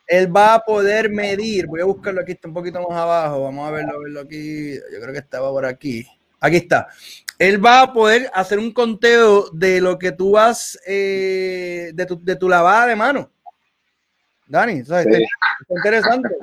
[0.07, 3.69] él va a poder medir, voy a buscarlo aquí, está un poquito más abajo, vamos
[3.69, 6.07] a verlo, verlo aquí, yo creo que estaba por aquí,
[6.40, 6.88] aquí está.
[7.38, 12.23] Él va a poder hacer un conteo de lo que tú vas, eh, de, tu,
[12.23, 13.31] de tu lavada de mano.
[14.47, 15.07] Dani, ¿sabes?
[15.07, 15.19] Está,
[15.69, 16.37] interesante.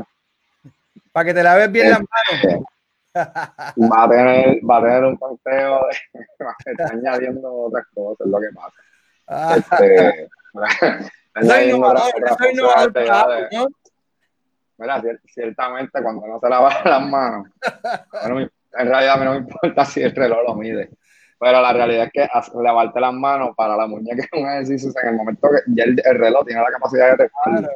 [1.12, 2.64] Para que te laves bien las manos.
[3.16, 6.32] Va a tener, va a tener un conteo de,
[6.72, 8.76] está añadiendo otras cosas, es lo que pasa.
[9.28, 9.56] Ah.
[9.56, 10.30] Este,
[11.42, 12.12] soy innovador,
[14.78, 17.48] Mira, ciertamente cuando no se lava las manos,
[18.74, 20.90] en realidad a mí no me importa si el reloj lo mide,
[21.40, 22.28] pero la realidad es que
[22.62, 26.20] lavarte las manos para la muñeca es un ejercicio en el momento que ya el,
[26.20, 27.72] reloj tiene la capacidad de detectar.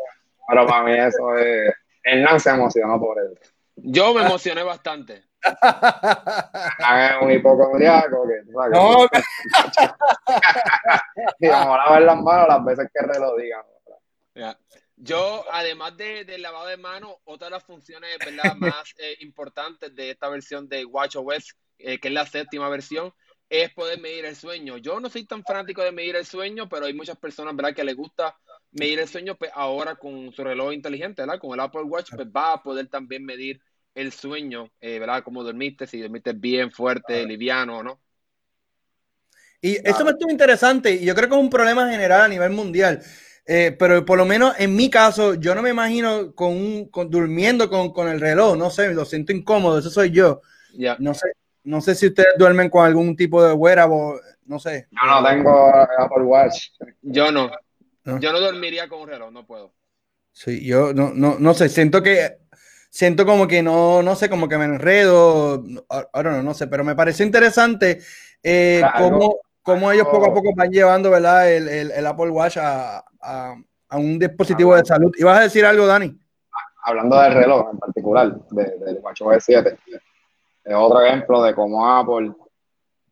[0.48, 3.36] Pero para mí eso es, Hernán se emocionó por eso.
[3.76, 5.24] Yo me emocioné bastante.
[5.44, 9.06] Es un hipocondriaco que sabes, no.
[11.40, 13.64] y vamos a lavar las manos las veces que el reloj diga.
[15.00, 18.56] Yo, además de, del lavado de manos, otra de las funciones ¿verdad?
[18.58, 23.14] más eh, importantes de esta versión de WatchOS, eh, que es la séptima versión,
[23.48, 24.78] es poder medir el sueño.
[24.78, 27.76] Yo no soy tan fanático de medir el sueño, pero hay muchas personas ¿verdad?
[27.76, 28.36] que les gusta
[28.72, 31.40] medir el sueño, pues ahora con su reloj inteligente, ¿verdad?
[31.40, 33.62] con el Apple Watch, pues va a poder también medir
[33.98, 35.24] el sueño, eh, ¿verdad?
[35.24, 38.00] Cómo dormiste, si dormiste bien, fuerte, liviano o no.
[39.60, 42.52] Y esto me estuvo interesante y yo creo que es un problema general a nivel
[42.52, 43.02] mundial.
[43.48, 47.70] Eh, pero por lo menos en mi caso, yo no me imagino con, con durmiendo
[47.70, 50.42] con, con, el reloj, no sé, lo siento incómodo, eso soy yo.
[51.00, 51.32] No sé,
[51.64, 54.88] no sé si ustedes duermen con algún tipo de wearable, no sé.
[54.92, 56.70] Yo no tengo Apple Watch.
[57.02, 57.50] Yo no.
[58.06, 59.74] Yo no dormiría con un reloj, no puedo.
[60.34, 62.38] Sí, yo no, no, no sé, siento que
[62.98, 65.64] siento como que no, no sé, como que me enredo,
[66.12, 68.00] ahora no, no sé, pero me pareció interesante
[68.42, 68.82] eh,
[69.62, 71.48] cómo, ellos poco a poco van llevando, ¿verdad?
[71.48, 73.56] El, el, Apple Watch a, a,
[73.92, 75.12] un dispositivo de salud.
[75.16, 76.20] ¿Ibas a decir algo, Dani?
[76.86, 79.78] Hablando del reloj en particular, del WatchOS 7,
[80.64, 82.34] es otro ejemplo de cómo Apple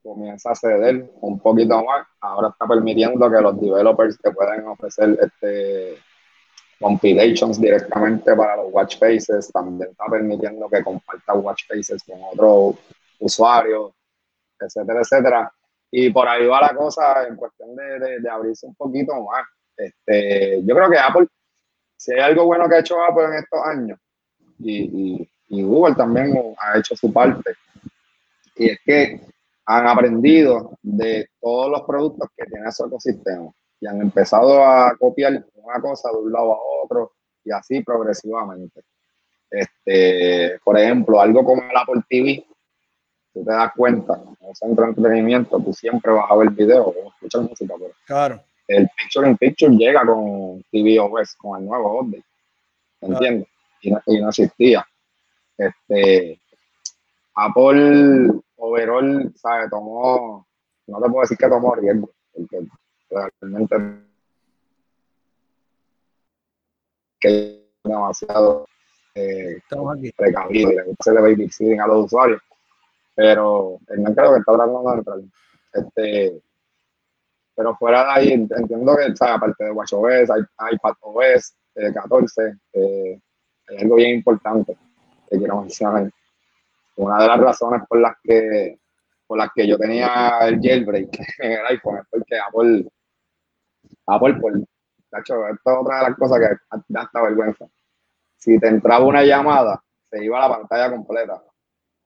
[0.02, 2.08] comienza a ceder un poquito más.
[2.22, 6.00] Ahora está permitiendo que los developers te puedan ofrecer este
[6.80, 12.76] compilations directamente para los watch faces, también está permitiendo que comparta watch faces con otros
[13.20, 13.92] usuarios,
[14.60, 15.54] etcétera, etcétera.
[15.92, 19.46] Y por ahí va la cosa en cuestión de, abrirse un poquito más.
[19.78, 21.28] Este, yo creo que Apple,
[21.98, 24.00] si hay algo bueno que ha hecho Apple en estos años,
[24.60, 27.56] y, y Google también ha hecho su parte,
[28.56, 29.22] y es que
[29.66, 33.52] han aprendido de todos los productos que tiene su ecosistema.
[33.80, 37.12] Y han empezado a copiar una cosa de un lado a otro
[37.44, 38.82] y así progresivamente.
[39.50, 42.46] Este, por ejemplo, algo como el Apple TV,
[43.34, 46.88] tú te das cuenta, en un centro de entretenimiento, tú siempre vas a ver videos
[46.88, 48.44] o escuchar música, pero claro.
[48.68, 52.26] el Picture in Picture llega con TV OS, con el nuevo update,
[53.02, 53.48] ¿entiendes?
[53.82, 54.86] Y, no, y no existía.
[55.58, 56.40] Este,
[57.36, 59.70] Apple overall, ¿sabes?
[59.70, 60.48] Tomó,
[60.88, 62.60] no te puedo decir que tomó riesgo, porque
[63.10, 63.76] realmente
[67.20, 68.68] que demasiado
[69.14, 69.62] eh,
[70.16, 72.42] precavido y le gusta hacerle babysitting a los usuarios.
[73.16, 75.20] Pero el mercado que está tratando de entrar.
[75.74, 76.42] Este,
[77.56, 80.42] pero fuera de ahí, entiendo que, aparte de WatchOS, hay
[80.74, 83.20] iPadOS eh, 14, eh,
[83.70, 84.78] hay algo bien importante
[85.30, 86.10] que quiero mencionar.
[86.98, 88.78] Una de las razones por las que
[89.28, 92.86] por las que yo tenía el jailbreak en el iPhone es porque Apple,
[94.08, 97.66] Apple, por, esto es otra de las cosas que da hasta vergüenza.
[98.38, 101.42] Si te entraba una llamada, se iba a la pantalla completa.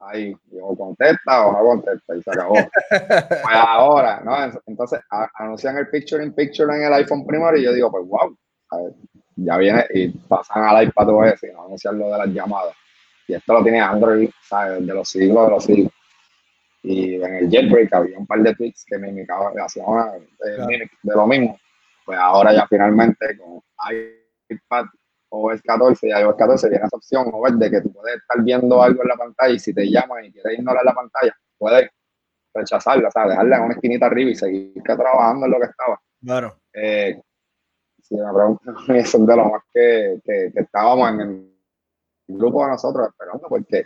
[0.01, 2.53] Ahí, yo contesta o no contesta y se acabó.
[2.89, 4.59] pues ahora, ¿no?
[4.65, 5.01] Entonces
[5.33, 8.38] anuncian el picture in picture en el iPhone primero y yo digo, pues wow,
[9.35, 12.75] ya viene y pasan al iPad OS y no anuncian lo de las llamadas.
[13.27, 14.85] Y esto lo tiene Android, ¿sabes?
[14.85, 15.93] De los siglos de los siglos.
[16.81, 20.88] Y en el jailbreak había un par de tweets que me indicaban, hacían una, eh,
[21.03, 21.59] de lo mismo.
[22.09, 23.61] Pues ahora ya finalmente con
[24.49, 24.85] iPad
[25.29, 28.81] OS 14 y iOS 14 viene esa opción o de que tú puedes estar viendo
[28.81, 31.87] algo en la pantalla y si te llaman y quieres ignorar la pantalla, puedes
[32.51, 36.01] rechazarla, o sea, dejarla en una esquinita arriba y seguir trabajando en lo que estaba.
[36.19, 36.59] Claro.
[36.73, 37.21] Eh,
[38.01, 42.63] si me preguntan, eso es de lo más que, que, que estábamos en el grupo
[42.63, 43.85] de nosotros esperando, porque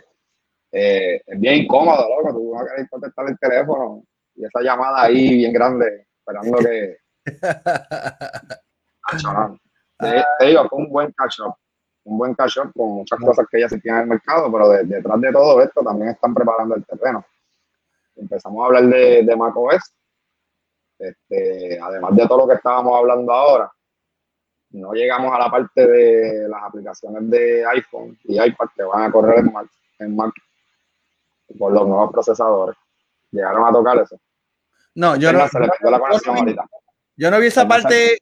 [0.72, 4.02] eh, es bien incómodo, loco, tú vas a querer contestar el teléfono
[4.34, 7.03] y esa llamada ahí bien grande, esperando que...
[9.98, 11.54] te, te, digo, fue un buen catch up,
[12.04, 14.68] un buen catch up con muchas cosas que ya se tienen en el mercado, pero
[14.70, 17.24] detrás de todo esto también están preparando el terreno.
[18.16, 19.94] Empezamos a hablar de, de macOS,
[20.98, 23.72] este, además de todo lo que estábamos hablando ahora,
[24.74, 29.12] no llegamos a la parte de las aplicaciones de iPhone y iPad que van a
[29.12, 29.68] correr en Mac,
[30.00, 30.34] en Mac
[31.56, 32.76] por los nuevos procesadores.
[33.30, 34.18] Llegaron a tocar eso.
[34.96, 35.46] No, yo no,
[37.16, 38.18] yo no vi esa parte,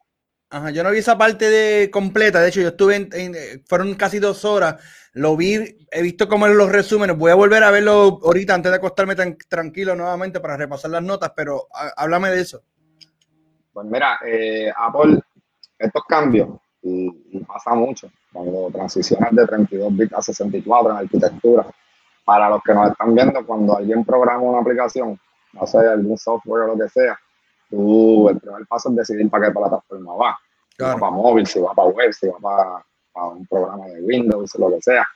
[0.50, 2.40] ajá, yo no vi esa parte de completa.
[2.40, 4.76] De hecho, yo estuve en, fueron casi dos horas.
[5.12, 7.16] Lo vi, he visto como en los resúmenes.
[7.16, 11.02] Voy a volver a verlo ahorita antes de acostarme tan tranquilo nuevamente para repasar las
[11.02, 12.62] notas, pero háblame de eso.
[13.72, 15.20] Pues mira, eh, Apple
[15.82, 16.48] estos cambios,
[16.82, 21.66] y, pasa mucho, cuando transicionas de 32 bits a 64 en arquitectura,
[22.24, 25.18] para los que nos están viendo, cuando alguien programa una aplicación,
[25.52, 27.18] no sé, algún software o lo que sea,
[27.72, 30.38] tú, el primer paso es decidir para qué plataforma va.
[30.76, 34.02] Si va para móvil, si va para web, si va para, para, un programa de
[34.02, 35.06] Windows, lo que sea.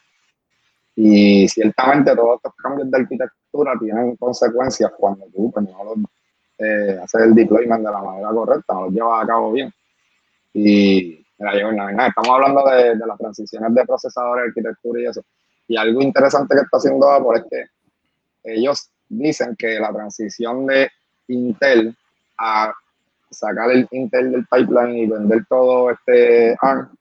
[0.97, 5.99] Y ciertamente todos estos cambios de arquitectura tienen consecuencias cuando tú pues, no los,
[6.59, 9.71] eh, haces el deployment de la manera correcta, no los llevas a cabo bien.
[10.55, 15.23] Y mira, estamos hablando de, las transiciones de procesadores, arquitectura y eso.
[15.69, 20.89] Y algo interesante que está haciendo Apple es que ellos dicen que la transición de
[21.29, 21.95] Intel
[22.39, 22.73] a
[23.31, 26.97] sacar el Intel del pipeline y vender todo este ARM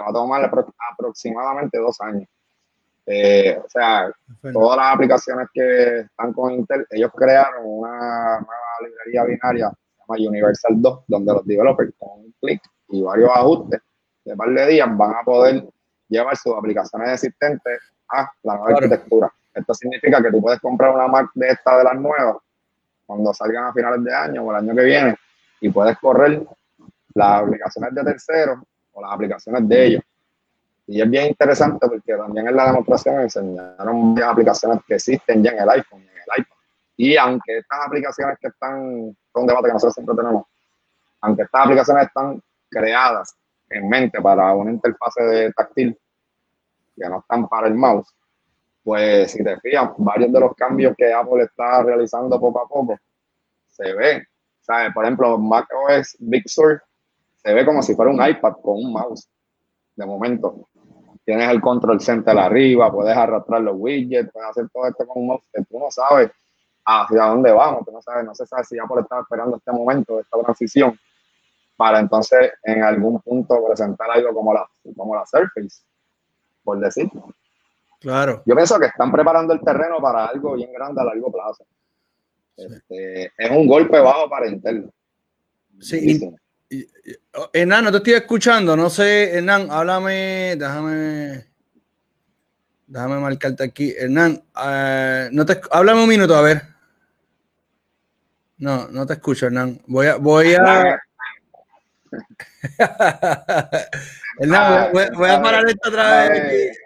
[0.00, 0.50] va a tomar
[0.92, 2.28] aproximadamente dos años.
[3.06, 4.10] Eh, o sea,
[4.52, 9.72] todas las aplicaciones que están con Intel, ellos crearon una nueva librería binaria
[10.18, 13.80] Universal 2, donde los developers con un clic y varios ajustes
[14.24, 15.64] de par de días van a poder
[16.08, 19.32] llevar sus aplicaciones existentes a la nueva arquitectura.
[19.54, 22.36] Esto significa que tú puedes comprar una Mac de esta de las nuevas
[23.10, 25.16] cuando salgan a finales de año o el año que viene
[25.60, 26.46] y puedes correr
[27.14, 28.60] las aplicaciones de terceros
[28.92, 30.02] o las aplicaciones de ellos.
[30.86, 35.50] Y es bien interesante porque también en la demostración enseñaron varias aplicaciones que existen ya
[35.50, 36.46] en el iPhone y en el.
[36.98, 40.44] Y aunque estas aplicaciones que están un debate que nosotros siempre tenemos.
[41.22, 43.34] Aunque estas aplicaciones están creadas
[43.70, 45.98] en mente para una interfase de táctil
[46.96, 48.14] que no están para el mouse,
[48.82, 52.98] pues si te fijas, varios de los cambios que Apple está realizando poco a poco
[53.68, 54.26] se ve.
[54.60, 54.92] ¿sabes?
[54.94, 56.82] Por ejemplo, macOS Big Sur
[57.36, 59.28] se ve como si fuera un iPad con un mouse.
[59.96, 60.68] De momento,
[61.24, 65.28] tienes el control center arriba, puedes arrastrar los widgets, puedes hacer todo esto con un
[65.28, 66.30] mouse que tú no sabes
[66.84, 67.82] hacia dónde vamos.
[67.92, 70.98] no, sabes, no se sabe si Apple estaba esperando este momento, esta transición,
[71.76, 75.82] para entonces en algún punto presentar algo como la, como la Surface,
[76.62, 77.10] por decir.
[78.00, 78.42] Claro.
[78.46, 81.66] Yo pienso que están preparando el terreno para algo bien grande a largo plazo.
[82.56, 84.90] Este, es un golpe bajo para Intel.
[85.78, 86.20] Sí,
[87.52, 91.46] Hernán, no te estoy escuchando, no sé, Hernán, háblame, déjame,
[92.86, 93.92] déjame marcarte aquí.
[93.96, 96.62] Hernán, uh, no te, háblame un minuto, a ver.
[98.58, 99.80] No, no te escucho, Hernán.
[99.86, 101.00] Voy a, voy a.
[104.38, 106.78] Hernán, voy, voy, a parar esto otra vez.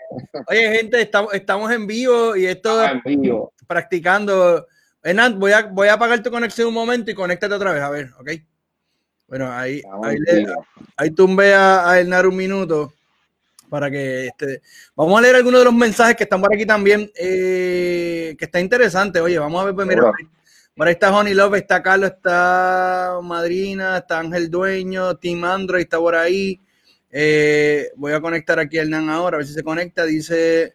[0.46, 3.53] Oye, gente, estamos, estamos en vivo y esto en vivo.
[3.66, 4.66] practicando.
[5.03, 7.90] Hernán, voy a, voy a apagar tu conexión un momento y conéctate otra vez, a
[7.90, 8.31] ver, ¿ok?
[9.29, 10.46] Bueno, ahí, ahí, le,
[10.96, 12.92] ahí tumbé a, a Hernán un minuto
[13.68, 14.62] para que este,
[14.94, 18.61] vamos a leer algunos de los mensajes que están por aquí también, eh, que está
[18.61, 19.20] interesante.
[19.20, 20.12] Oye, vamos a ver, pues mira,
[20.77, 25.98] por ahí está Honey Love, está Carlos, está Madrina, está Ángel Dueño, Team Android está
[25.98, 26.61] por ahí.
[27.16, 30.05] Eh, voy a conectar aquí a Hernán ahora, a ver si se conecta.
[30.05, 30.74] Dice,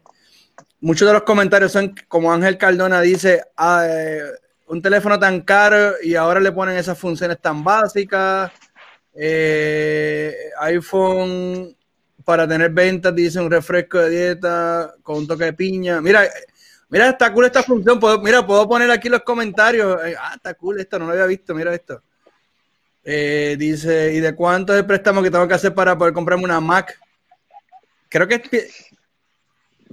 [0.80, 4.22] muchos de los comentarios son como Ángel Cardona dice, ah, eh,
[4.68, 8.50] un teléfono tan caro y ahora le ponen esas funciones tan básicas.
[9.12, 11.76] Eh, iPhone
[12.24, 16.00] para tener ventas, dice un refresco de dieta con un toque de piña.
[16.00, 16.26] Mira,
[16.88, 18.00] mira, está cool esta función.
[18.22, 19.98] mira, puedo poner aquí los comentarios.
[20.18, 21.54] Ah, está cool esto, no lo había visto.
[21.54, 22.02] Mira esto.
[23.02, 26.44] Eh, dice, ¿y de cuánto es el préstamo que tengo que hacer para poder comprarme
[26.44, 26.98] una Mac?
[28.08, 28.90] Creo que es...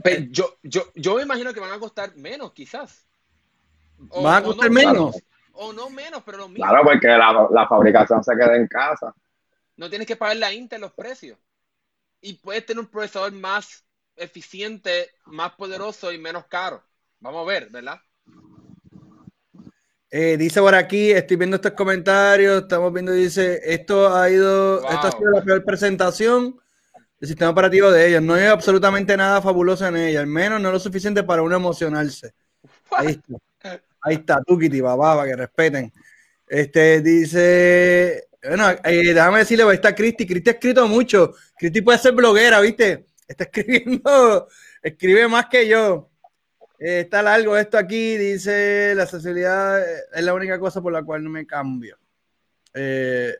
[0.03, 3.07] Pero yo, yo, yo me imagino que van a costar menos, quizás.
[4.09, 5.15] O, ¿Van a costar no, menos?
[5.53, 6.65] O no menos, pero lo mismo.
[6.65, 9.13] Claro, porque la, la, fabricación se queda en casa.
[9.75, 11.39] No tienes que pagar la Intel los precios.
[12.21, 13.83] Y puedes tener un procesador más
[14.15, 16.83] eficiente, más poderoso y menos caro.
[17.19, 17.99] Vamos a ver, ¿verdad?
[20.09, 24.91] Eh, dice por aquí, estoy viendo estos comentarios, estamos viendo, dice, esto ha ido, wow.
[24.91, 26.57] esto ha sido la peor presentación
[27.19, 28.21] del sistema operativo de ellos.
[28.21, 32.33] No hay absolutamente nada fabuloso en ella, al menos no lo suficiente para uno emocionarse.
[32.91, 35.91] Ahí está, ahí está, tú, Kitty, babá, para que respeten.
[36.47, 41.99] Este dice, bueno, eh, déjame decirle, ahí está Cristi, Cristi ha escrito mucho, Cristi puede
[41.99, 43.07] ser bloguera, ¿viste?
[43.27, 44.47] Está escribiendo,
[44.81, 46.09] escribe más que yo.
[46.79, 51.23] Eh, está largo esto aquí, dice la accesibilidad es la única cosa por la cual
[51.23, 51.97] no me cambio.
[52.73, 53.35] Eh,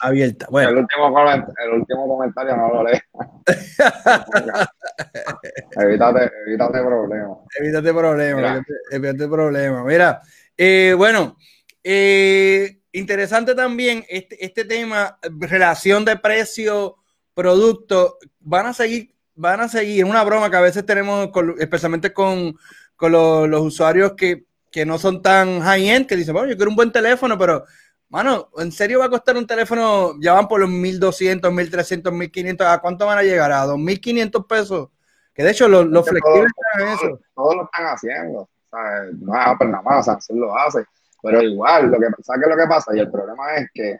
[0.00, 0.46] abierta.
[0.50, 0.70] Bueno.
[0.70, 1.26] El último,
[1.64, 3.02] el último comentario no lo lees.
[5.76, 7.38] evítate, evítate problemas.
[7.58, 8.62] Evítate problemas.
[8.90, 9.84] Evítate problemas.
[9.84, 10.20] Mira,
[10.56, 11.36] eh, bueno,
[11.82, 16.96] eh, interesante también este, este tema, relación de precio,
[17.34, 21.54] producto, van a seguir van a seguir, es una broma que a veces tenemos, con,
[21.58, 22.56] especialmente con,
[22.96, 26.70] con los, los, usuarios que, que, no son tan high-end, que dicen, bueno, yo quiero
[26.70, 27.64] un buen teléfono, pero,
[28.08, 30.14] mano, ¿en serio va a costar un teléfono?
[30.20, 33.52] Ya van por los 1200, 1300, 1500, ¿a cuánto van a llegar?
[33.52, 34.88] ¿A 2500 pesos?
[35.32, 37.20] Que de hecho los, los flexibles están eso.
[37.34, 40.84] Todos lo están haciendo, sea, no es Apple nada más, Samsung lo hace,
[41.22, 42.96] pero igual, lo que, ¿sabes qué es lo que pasa?
[42.96, 43.98] Y el problema es que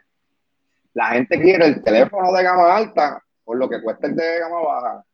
[0.94, 4.60] la gente quiere el teléfono de gama alta por lo que cuesta el de gama
[4.60, 5.04] baja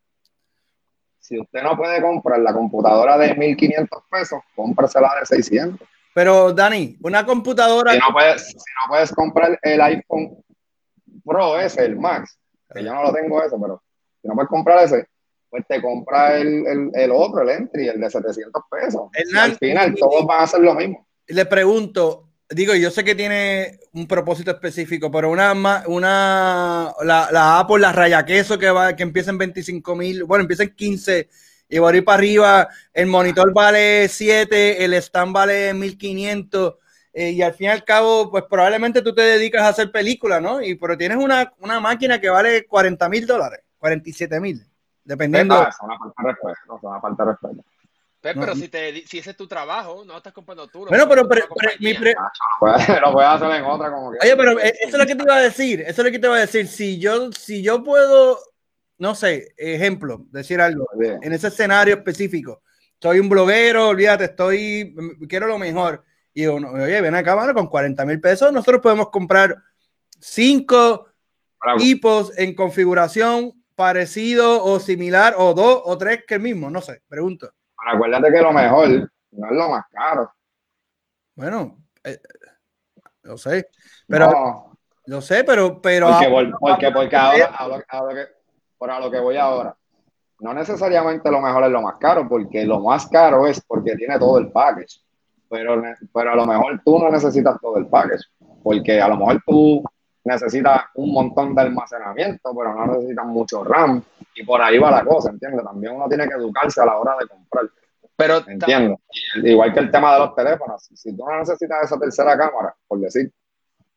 [1.30, 5.88] si usted no puede comprar la computadora de 1500 pesos, cómprasela de 600.
[6.12, 7.92] Pero, Dani, una computadora.
[7.92, 10.42] Si no puedes, si no puedes comprar el iPhone
[11.24, 12.36] Pro ese, el Max,
[12.74, 13.80] que yo no lo tengo ese, pero
[14.20, 15.06] si no puedes comprar ese,
[15.48, 19.02] pues te compra el, el, el otro, el Entry, el de 700 pesos.
[19.38, 21.06] Al final, todos van a hacer lo mismo.
[21.28, 25.52] Le pregunto, digo, yo sé que tiene un propósito específico, pero una,
[25.86, 30.42] una la, la Apple, la raya queso que va, que empieza en 25 mil, bueno,
[30.42, 31.28] empieza en 15
[31.68, 36.74] y va a ir para arriba, el monitor vale 7, el stand vale 1500
[37.12, 40.42] eh, y al fin y al cabo, pues probablemente tú te dedicas a hacer películas,
[40.42, 40.60] ¿no?
[40.62, 44.64] Y pero tienes una, una máquina que vale 40 mil dólares, 47 mil,
[45.04, 45.54] dependiendo.
[45.54, 47.64] Ah, es una falta de respeto, es una falta de respeto.
[48.22, 50.84] Pero, pero si, te, si ese es tu trabajo, no estás comprando tú.
[50.86, 52.14] Bueno, pero, pero, pero mi pre...
[53.00, 54.18] lo puedes hacer en otra como que...
[54.22, 55.80] Oye, pero eso es lo que te iba a decir.
[55.80, 56.68] Eso es lo que te iba a decir.
[56.68, 58.38] Si yo, si yo puedo,
[58.98, 61.18] no sé, ejemplo, decir algo, Bien.
[61.22, 62.62] en ese escenario específico,
[63.00, 64.94] soy un bloguero, olvídate, estoy,
[65.26, 66.04] quiero lo mejor.
[66.34, 69.56] Y digo, oye, ven acá, mano, con 40 mil pesos nosotros podemos comprar
[70.18, 71.08] cinco
[71.58, 71.78] Bravo.
[71.78, 77.00] tipos en configuración parecido o similar, o dos o tres que el mismo, no sé,
[77.08, 77.50] pregunto.
[77.80, 78.88] Pero acuérdate que lo mejor
[79.32, 80.32] no es lo más caro.
[81.34, 82.20] Bueno, eh,
[83.22, 83.68] lo sé,
[84.06, 84.78] pero no.
[85.06, 88.32] lo sé, pero, pero porque, porque, porque ahora, ahora, ahora que,
[88.76, 89.74] por a lo que voy ahora,
[90.40, 94.18] no necesariamente lo mejor es lo más caro, porque lo más caro es porque tiene
[94.18, 95.00] todo el package.
[95.48, 95.82] Pero,
[96.14, 98.24] pero a lo mejor tú no necesitas todo el package,
[98.62, 99.82] porque a lo mejor tú
[100.24, 104.02] necesitas un montón de almacenamiento, pero no necesitas mucho RAM,
[104.34, 105.64] y por ahí va la cosa, ¿entiendes?
[105.64, 107.66] También uno tiene que educarse a la hora de comprar.
[108.16, 109.00] Pero entiendo.
[109.42, 113.00] Igual que el tema de los teléfonos, si tú no necesitas esa tercera cámara, por
[113.00, 113.32] decir,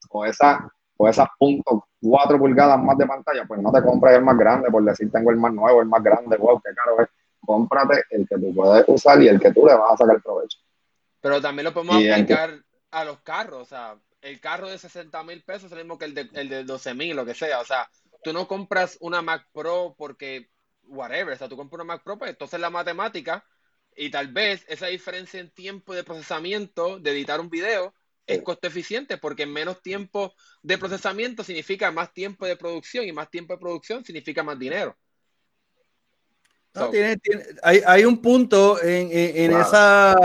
[0.10, 4.24] o esa pues esas puntos 4 pulgadas más de pantalla, pues no te compres el
[4.24, 7.10] más grande por decir tengo el más nuevo, el más grande, wow, qué caro es.
[7.46, 10.60] Cómprate el que tú puedes usar y el que tú le vas a sacar provecho.
[11.20, 12.52] Pero también lo podemos aplicar
[12.92, 16.06] a los carros, o sea, el carro de 60 mil pesos es el mismo que
[16.06, 17.90] el de, el de 12 mil, lo que sea, o sea,
[18.24, 20.50] tú no compras una Mac Pro porque,
[20.84, 23.46] whatever, o sea, tú compras una Mac Pro, pues entonces la matemática
[23.96, 27.94] y tal vez esa diferencia en tiempo de procesamiento de editar un video
[28.26, 33.30] es costo eficiente porque menos tiempo de procesamiento significa más tiempo de producción y más
[33.30, 34.98] tiempo de producción significa más dinero.
[37.62, 40.16] hay, un punto en, esa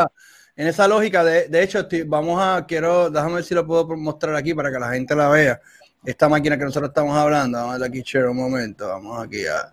[0.58, 1.24] en esa lógica.
[1.24, 4.90] De, hecho, vamos a quiero déjame ver si lo puedo mostrar aquí para que la
[4.90, 5.60] gente la vea.
[6.04, 9.46] Esta máquina que nosotros estamos hablando, vamos a darle aquí share un momento, vamos aquí
[9.46, 9.72] a,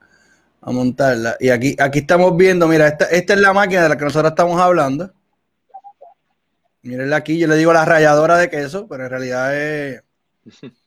[0.62, 1.38] a montarla.
[1.40, 4.32] Y aquí, aquí estamos viendo, mira, esta, esta es la máquina de la que nosotros
[4.32, 5.12] estamos hablando.
[6.84, 10.04] Mírenla aquí, yo le digo la rayadora de queso, pero en realidad es,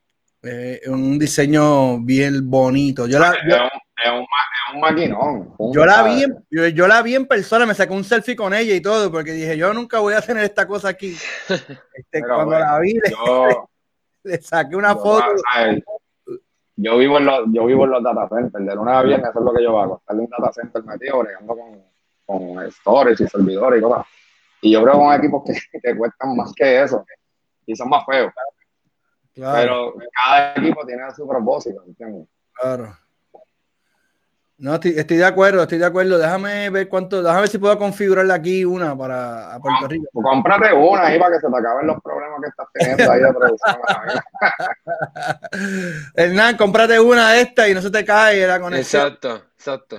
[0.86, 3.06] un diseño bien bonito.
[3.06, 5.54] Yo la, es, un, maquinón.
[5.72, 8.74] Yo la, vi en, yo, la vi en persona, me saqué un selfie con ella
[8.74, 11.16] y todo, porque dije, yo nunca voy a tener esta cosa aquí.
[11.94, 12.94] Este, cuando la vi,
[14.24, 15.24] le, saqué una foto.
[16.76, 19.40] yo vivo en los, yo vivo en los data centers, de luna a viernes, eso
[19.40, 21.82] es lo que yo hago, estar en un data center metido, bregando con,
[22.24, 24.06] con storage y servidores y cosas.
[24.60, 27.04] Y yo creo que son equipos que, que cuestan más que eso
[27.66, 28.32] y son más feos.
[29.34, 32.26] Pero cada equipo tiene su propósito, ¿entiendes?
[32.52, 32.96] Claro.
[34.60, 36.18] No, estoy, de acuerdo, estoy de acuerdo.
[36.18, 40.08] Déjame ver cuánto, déjame ver si puedo configurarle aquí una para Puerto ah, Rico.
[40.12, 43.20] Pues cómprate una ahí para que se te acaben los problemas que estás teniendo ahí
[43.20, 43.76] de producción.
[46.16, 49.06] Hernán, cómprate una de esta y no se te cae la conexión.
[49.06, 49.98] Exacto, exacto.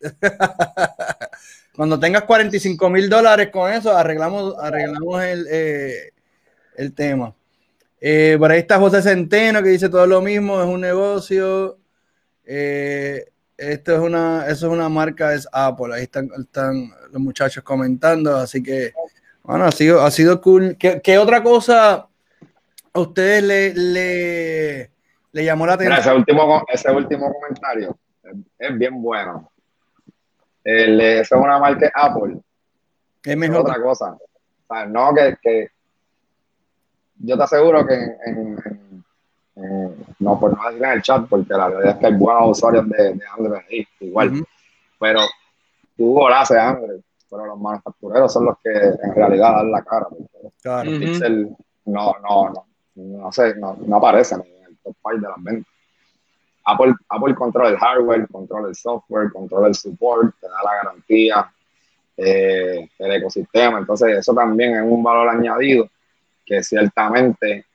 [1.76, 6.12] Cuando tengas 45 mil dólares con eso, arreglamos, arreglamos el, eh,
[6.76, 7.34] el tema.
[8.00, 11.78] Eh, por ahí está José Centeno que dice todo lo mismo, es un negocio.
[12.44, 13.24] Eh,
[13.56, 15.94] esto es una, eso es una marca, es Apple.
[15.94, 18.92] Ahí están, están los muchachos comentando, así que,
[19.42, 20.76] bueno, ha sido, ha sido cool.
[20.78, 22.08] ¿Qué, otra cosa
[22.92, 24.90] a ustedes le, le,
[25.32, 25.98] le llamó la atención?
[25.98, 27.98] ese, último, ese último comentario
[28.58, 29.50] es bien bueno
[30.64, 32.38] el, eso es una marca Apple.
[33.24, 33.60] Es mejor.
[33.60, 34.12] otra cosa.
[34.12, 35.68] O sea, no, que, que,
[37.18, 39.04] yo te aseguro que en,
[40.20, 42.88] no por no decir en el chat, porque la verdad es que hay buenos usuarios
[42.88, 44.44] de, de Android ahí, igual.
[44.98, 45.20] Pero
[45.96, 47.00] tú la hace Android,
[47.30, 50.06] pero los manufactureros son los que en realidad dan la cara.
[50.62, 50.90] Claro.
[50.90, 51.56] Pixel
[51.86, 55.72] no, no, no, no sé, no, no aparecen en el top 5 de las ventas.
[56.64, 61.50] Apple, Apple controla el hardware, controla el software, controla el support, te da la garantía,
[62.16, 63.78] eh, el ecosistema.
[63.78, 65.88] Entonces, eso también es un valor añadido
[66.48, 67.66] que ciertamente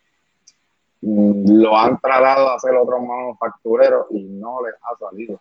[1.01, 5.39] mm, lo han tratado de hacer otros manufactureros y no les ha salido.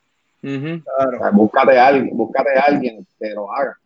[1.32, 3.78] búscate a alguien, búscate a alguien que lo haga.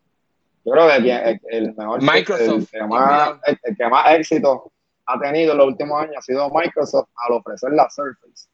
[0.65, 4.69] Yo creo que el, mejor Microsoft, el, que más, el, que más éxito
[5.05, 8.49] ha tenido en los últimos años ha sido Microsoft al ofrecer la Surface.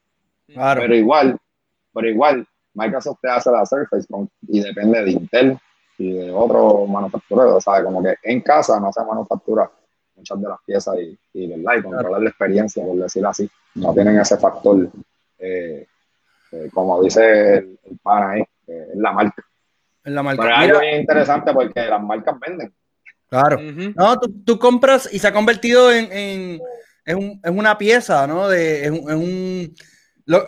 [0.45, 1.35] Pero igual,
[1.91, 4.07] pero igual, Microsoft te hace la Surface
[4.47, 5.57] y depende de Intel
[5.97, 7.83] y de otro manufacturero, ¿sabes?
[7.83, 9.71] Como que en casa no se manufactura
[10.15, 11.79] muchas de las piezas y, y ¿verdad?
[11.79, 13.49] Y controlar la experiencia, por decirlo así.
[13.75, 14.87] No tienen ese factor,
[15.39, 15.85] eh,
[16.51, 19.43] eh, como dice el, pan ahí, es la marca.
[20.03, 20.41] En la marca.
[20.43, 22.73] Pero es algo interesante porque las marcas venden.
[23.29, 23.57] Claro.
[23.95, 26.61] No, tú, compras y se ha convertido en, en,
[27.43, 28.47] en, una pieza, ¿no?
[28.47, 29.73] De, en un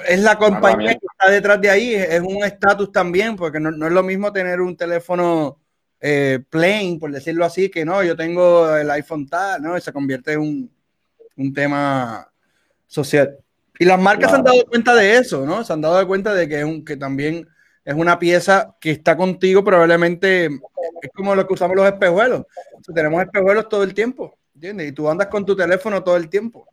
[0.08, 3.94] es la compañía que está detrás de ahí, es un estatus también, porque no, es
[3.94, 5.60] lo mismo tener un teléfono
[6.00, 9.78] eh, plain, por decirlo así, que no, yo tengo el iPhone tal, ¿no?
[9.78, 10.72] Y se convierte en un,
[11.38, 12.32] un tema
[12.88, 13.38] social.
[13.78, 15.64] Y las marcas se han dado cuenta de eso, ¿no?
[15.64, 17.48] Se han dado cuenta de que, es un, que también
[17.84, 22.46] es una pieza que está contigo, probablemente es como lo que usamos los espejuelos.
[22.94, 24.90] tenemos espejuelos todo el tiempo, ¿entiendes?
[24.90, 26.68] Y tú andas con tu teléfono todo el tiempo.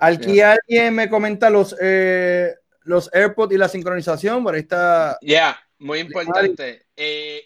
[0.00, 5.18] Aquí alguien me comenta los, eh, los AirPods y la sincronización, por ahí está.
[5.22, 6.86] Ya, muy importante.
[6.96, 7.42] Eh,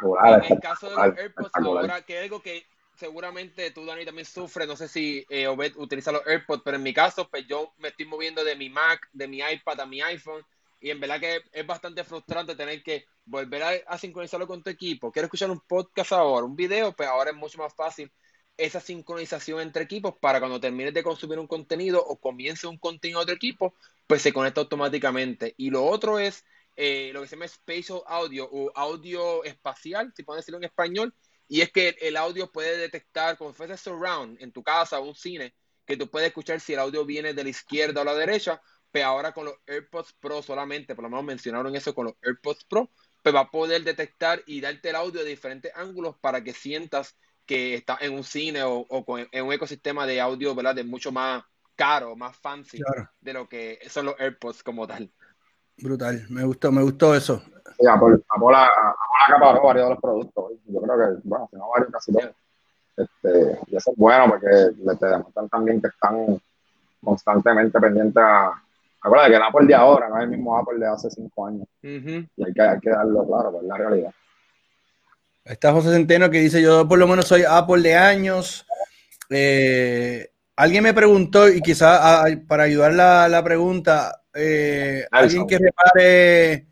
[0.00, 4.68] en el caso de los AirPods, ahora que algo que seguramente tú, Dani, también sufres,
[4.68, 7.88] no sé si eh, Obed utiliza los AirPods, pero en mi caso, pues yo me
[7.88, 10.42] estoy moviendo de mi Mac, de mi iPad a mi iPhone,
[10.80, 14.70] y en verdad que es bastante frustrante tener que volver a, a sincronizarlo con tu
[14.70, 15.12] equipo.
[15.12, 18.10] Quiero escuchar un podcast ahora, un video, pues ahora es mucho más fácil
[18.56, 23.20] esa sincronización entre equipos para cuando termines de consumir un contenido o comience un contenido
[23.20, 23.74] de otro equipo,
[24.06, 25.54] pues se conecta automáticamente.
[25.56, 26.44] Y lo otro es
[26.76, 31.14] eh, lo que se llama spatial audio o audio espacial, si pueden decirlo en español,
[31.48, 35.08] y es que el audio puede detectar como si fuese surround en tu casa o
[35.08, 35.54] un cine
[35.84, 39.06] que tú puedes escuchar si el audio viene de la izquierda o la derecha, pero
[39.06, 42.90] ahora con los AirPods Pro solamente, por lo menos mencionaron eso con los AirPods Pro,
[43.22, 47.16] pues va a poder detectar y darte el audio de diferentes ángulos para que sientas
[47.46, 48.86] que está en un cine o,
[49.32, 50.74] en un ecosistema de audio, ¿verdad?
[50.74, 51.44] De mucho más
[51.74, 52.78] caro, más fancy
[53.20, 55.12] de lo que son los AirPods como tal.
[55.78, 57.42] Brutal, me gustó, me gustó eso.
[57.78, 58.56] Sí, Apple, Apple,
[59.26, 60.52] acaparó varios de los productos.
[60.66, 62.30] Yo creo que, bueno, si no varios, casi todos.
[62.96, 66.40] Este, y eso es bueno porque le te demuestran también que están
[67.02, 68.52] constantemente pendientes a.
[69.04, 71.66] Acuérdate que el Apple de ahora no es el mismo Apple de hace cinco años.
[71.82, 71.96] Y
[72.44, 74.12] hay que, hay que darlo claro, pues la realidad.
[75.44, 78.64] Está José Centeno que dice: Yo por lo menos soy Apple de años.
[79.28, 86.66] Eh, alguien me preguntó, y quizá para ayudar la, la pregunta, eh, alguien que repare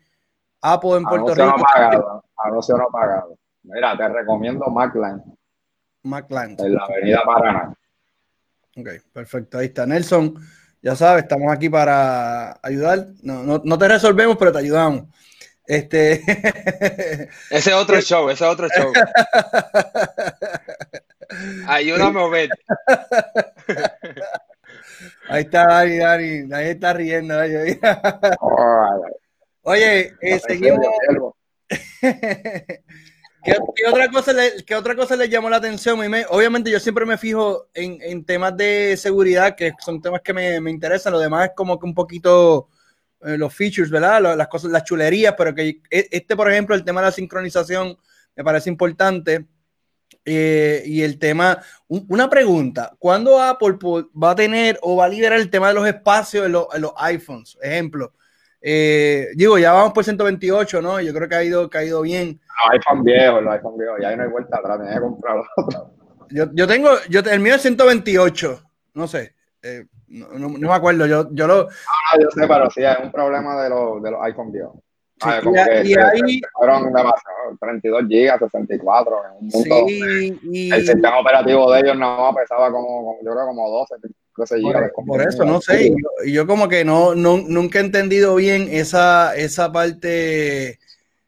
[0.61, 1.57] Apple en Puerto Rico.
[1.57, 3.37] No pagado, anuncio no pagado.
[3.63, 5.21] Mira, te recomiendo Macline.
[6.03, 6.55] Macline.
[6.59, 7.73] En la avenida Paraná.
[8.75, 9.57] Ok, perfecto.
[9.57, 9.85] Ahí está.
[9.85, 10.35] Nelson,
[10.81, 13.07] ya sabes, estamos aquí para ayudar.
[13.21, 15.03] No, no, no te resolvemos, pero te ayudamos.
[15.65, 16.13] Este.
[17.49, 18.91] ese es otro show, ese es otro show.
[21.67, 22.49] Ayúdame a ver.
[25.29, 27.35] Ahí está Dani, Dani, ahí está riendo.
[29.63, 30.79] Oye, eh, seguimos.
[33.43, 33.57] ¿Qué,
[33.89, 35.99] otra cosa le, ¿Qué otra cosa le llamó la atención?
[36.29, 41.13] obviamente yo siempre me fijo en, temas de seguridad, que son temas que me, interesan.
[41.13, 42.69] Lo demás es como que un poquito
[43.21, 44.35] eh, los features, ¿verdad?
[44.35, 47.97] Las cosas, las chulerías, pero que e, este, por ejemplo, el tema de la sincronización
[48.35, 49.47] me parece importante.
[50.23, 51.57] Eh, y el tema,
[51.87, 53.77] una pregunta, ¿cuándo Apple
[54.21, 57.57] va a tener o va a liberar el tema de los espacios en, los, iPhones?
[57.61, 58.13] Ejemplo,
[58.61, 61.01] eh, digo, ya vamos por 128, ¿no?
[61.01, 62.39] Yo creo que ha ido, que ha ido bien.
[62.39, 65.91] Los iPhone viejos, los iPhone viejos, ya no hay vuelta atrás, tenía que comprar otro.
[66.29, 68.61] Yo, yo tengo, yo, el mío es 128,
[68.93, 71.67] no sé, eh, no, no, me acuerdo, yo, yo lo...
[71.67, 74.75] Ah, yo sé, pero sí, hay un problema de, los, de los iPhone viejos.
[75.23, 75.39] Ah,
[75.83, 76.91] y, ahí, fueron
[77.59, 83.19] 32 gigas, 64, en un punto, sí, el sistema operativo de ellos no pesaba como,
[83.23, 83.95] yo creo como 12,
[84.35, 84.91] 13 gigas.
[85.05, 85.93] Por, eso, no sé,
[86.25, 90.79] y yo, como que no, no, nunca he entendido bien esa, esa parte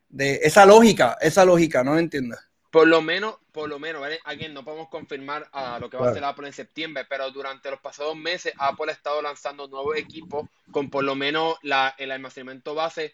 [0.10, 2.36] de esa lógica, esa lógica, no entiendo.
[2.72, 6.10] Por lo menos, por lo menos, alguien no podemos confirmar a lo que va a
[6.10, 10.48] hacer Apple en septiembre, pero durante los pasados meses Apple ha estado lanzando nuevos equipos
[10.72, 13.14] con por lo menos la, el almacenamiento base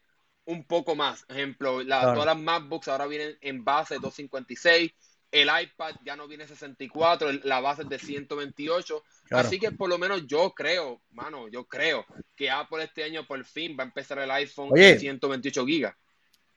[0.49, 1.25] un poco más.
[1.29, 4.91] Ejemplo, todas las MacBooks ahora vienen en base 256,
[5.31, 9.03] el iPad ya no viene 64, la base es de 128.
[9.29, 12.03] Así que por lo menos yo creo, mano, yo creo
[12.35, 15.95] que Apple este año por fin va a empezar el iPhone de 128 gigas.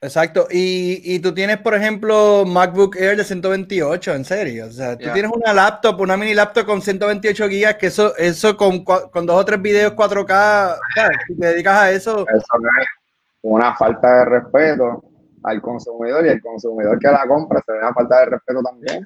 [0.01, 0.47] Exacto.
[0.51, 4.65] Y, y, tú tienes, por ejemplo, MacBook Air de 128, en serio.
[4.65, 8.57] O sea, tú tienes una laptop, una mini laptop con 128 gigas, que eso, eso
[8.57, 10.77] con, con dos o tres videos 4K,
[11.27, 12.25] si te dedicas a eso.
[12.27, 13.02] Eso es
[13.43, 15.03] una falta de respeto
[15.43, 19.05] al consumidor y el consumidor que la compra se ve una falta de respeto también.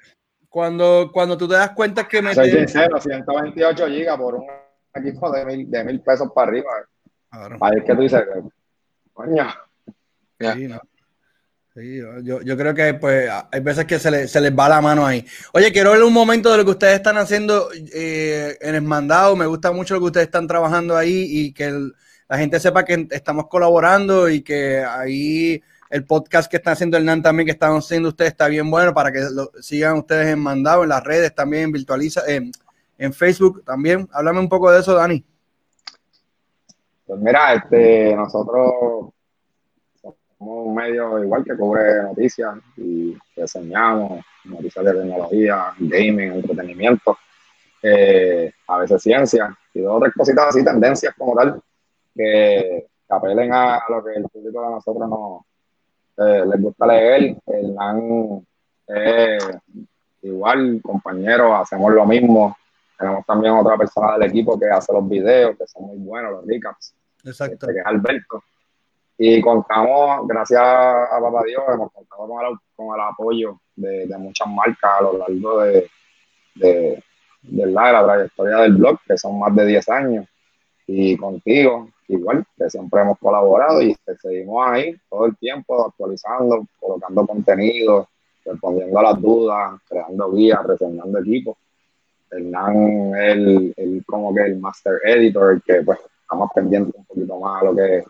[0.49, 2.33] Cuando, cuando tú te das cuenta que me.
[2.33, 4.47] Soy sincero, 128 gigas por un
[4.93, 6.69] equipo de mil, de mil pesos para arriba.
[7.31, 8.23] Ahí es que tú dices,
[9.13, 9.45] coño
[12.23, 15.23] yo, creo que pues hay veces que se, se, les va la mano ahí.
[15.53, 19.35] Oye, quiero ver un momento de lo que ustedes están haciendo eh, en el mandado.
[19.35, 21.91] Me gusta mucho lo que ustedes están trabajando ahí y que
[22.29, 27.21] la gente sepa que estamos colaborando y que ahí el podcast que están haciendo Hernán
[27.21, 30.83] también, que están haciendo ustedes, está bien bueno para que lo sigan ustedes en mandado,
[30.83, 32.51] en las redes también, virtualiza, en,
[32.97, 34.07] en Facebook también.
[34.11, 35.23] Háblame un poco de eso, Dani.
[37.05, 39.13] Pues mira, este, nosotros
[40.01, 47.17] somos un medio igual que cubre noticias y enseñamos noticias de tecnología, gaming, entretenimiento,
[47.81, 51.61] eh, a veces ciencia y otras cositas así, tendencias como tal,
[52.17, 55.41] que, apelen a, lo que el público de nosotros nos
[56.17, 57.37] eh, les gusta leer.
[57.45, 58.45] El NAN
[60.21, 62.57] igual, compañeros, hacemos lo mismo.
[62.97, 66.47] Tenemos también otra persona del equipo que hace los videos, que son muy buenos, los
[66.47, 66.93] recaps.
[67.23, 67.53] Exacto.
[67.53, 68.43] Este, que es Alberto.
[69.19, 74.17] Y contamos, gracias a Papá Dios, hemos contado con el, con el apoyo de, de,
[74.17, 75.89] muchas marcas a lo largo de,
[76.55, 77.03] de,
[77.41, 80.27] de, la, trayectoria del blog, que son más de 10 años.
[80.85, 87.25] Y contigo, igual, que siempre hemos colaborado y seguimos ahí todo el tiempo actualizando, colocando
[87.27, 88.07] contenido,
[88.45, 91.57] respondiendo a las dudas, creando guías, reseñando equipos.
[92.29, 97.39] Hernán es el, el, como que el master editor, que pues estamos pendientes un poquito
[97.39, 98.03] más a lo que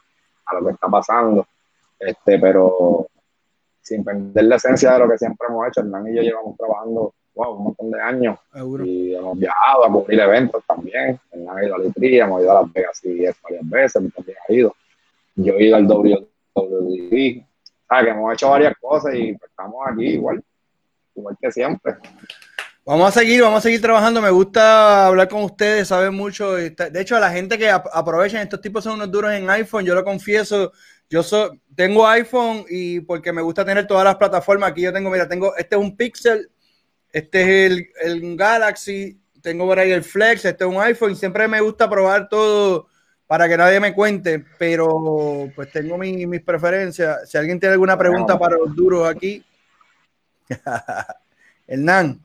[0.46, 1.46] a lo que está pasando.
[2.00, 3.08] Este, pero
[3.82, 7.14] sin perder la esencia de lo que siempre hemos hecho, Hernán y yo llevamos trabajando
[7.38, 8.40] wow, un montón de años.
[8.84, 11.20] Y hemos viajado a cubrir eventos también.
[11.32, 14.56] En la ido a Litría, hemos ido a Las Vegas y varias veces, también he
[14.56, 14.76] ido.
[15.36, 17.46] Yo he ido al WWE.
[17.90, 20.44] O que hemos hecho varias cosas y pues, estamos aquí igual,
[21.16, 21.96] igual que siempre.
[22.86, 24.22] Vamos a seguir, vamos a seguir trabajando.
[24.22, 26.54] Me gusta hablar con ustedes, saben mucho.
[26.54, 29.94] De hecho, a la gente que aprovechen, estos tipos son unos duros en iPhone, yo
[29.94, 30.72] lo confieso.
[31.10, 31.22] Yo
[31.76, 34.72] tengo iPhone y porque me gusta tener todas las plataformas.
[34.72, 36.50] Aquí yo tengo, mira, tengo, este es un Pixel,
[37.18, 41.16] este es el, el Galaxy, tengo por ahí el Flex, este es un iPhone y
[41.16, 42.88] siempre me gusta probar todo
[43.28, 47.30] para que nadie me cuente, pero pues tengo mis preferencias.
[47.30, 49.44] Si alguien tiene alguna pregunta para los duros aquí,
[51.68, 52.22] Hernán.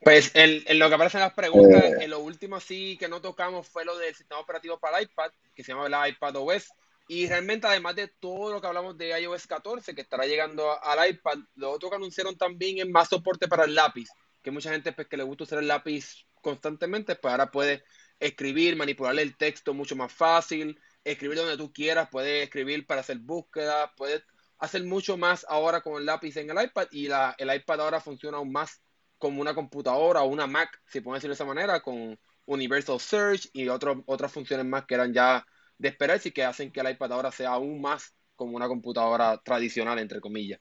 [0.00, 1.96] Pues en, lo que aparecen las preguntas, eh.
[2.00, 5.64] en lo último sí que no tocamos fue lo del sistema operativo para iPad, que
[5.64, 6.72] se llama el iPad OS.
[7.06, 11.10] Y realmente, además de todo lo que hablamos de iOS 14, que estará llegando al
[11.10, 14.08] iPad, lo otro que anunciaron también es más soporte para el lápiz,
[14.42, 17.84] que mucha gente pues, que le gusta usar el lápiz constantemente, pues ahora puede
[18.18, 23.18] escribir, manipular el texto mucho más fácil, escribir donde tú quieras, puedes escribir para hacer
[23.18, 24.22] búsqueda, puedes
[24.58, 28.00] hacer mucho más ahora con el lápiz en el iPad y la, el iPad ahora
[28.00, 28.80] funciona aún más
[29.18, 33.48] como una computadora o una Mac, si pueden decirlo de esa manera, con Universal Search
[33.52, 35.46] y otras funciones más que eran ya
[35.78, 39.38] de esperar y que hacen que el iPad ahora sea aún más como una computadora
[39.38, 40.60] tradicional, entre comillas.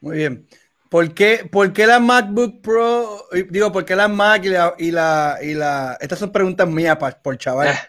[0.00, 0.48] Muy bien.
[0.88, 4.90] ¿Por qué, ¿Por qué, la MacBook Pro, digo, por qué la Mac y la, y
[4.92, 7.88] la, y la estas son preguntas mías por chaval, ah.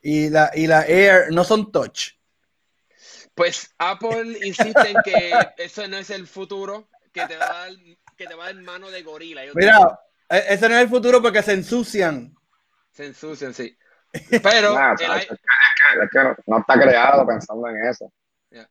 [0.00, 2.12] y, la, y la Air no son touch?
[3.34, 7.72] Pues Apple insiste en que eso no es el futuro, que te va a dar,
[8.16, 9.42] que te va a dar mano de gorila.
[9.54, 12.34] Mira, e, ese no es el futuro porque se ensucian.
[12.92, 13.76] Se ensucian, sí.
[14.42, 14.74] Pero
[16.46, 18.12] no, está creado pensando en eso.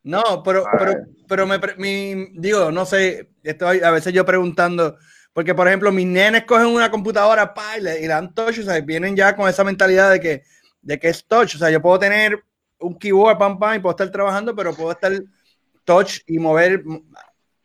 [0.04, 0.94] No, pero, pero,
[1.28, 4.98] pero me, digo, no sé, estoy a veces yo preguntando,
[5.34, 8.80] porque por ejemplo, mis nenes cogen una computadora pa, y, le, dan touch, o sea,
[8.82, 10.44] vienen ya con esa mentalidad de que,
[10.82, 12.44] de que es touch, o sea, yo puedo tener
[12.80, 15.12] un keyboard, pam, pam, y puedo estar trabajando, pero puedo estar
[15.84, 16.84] touch y mover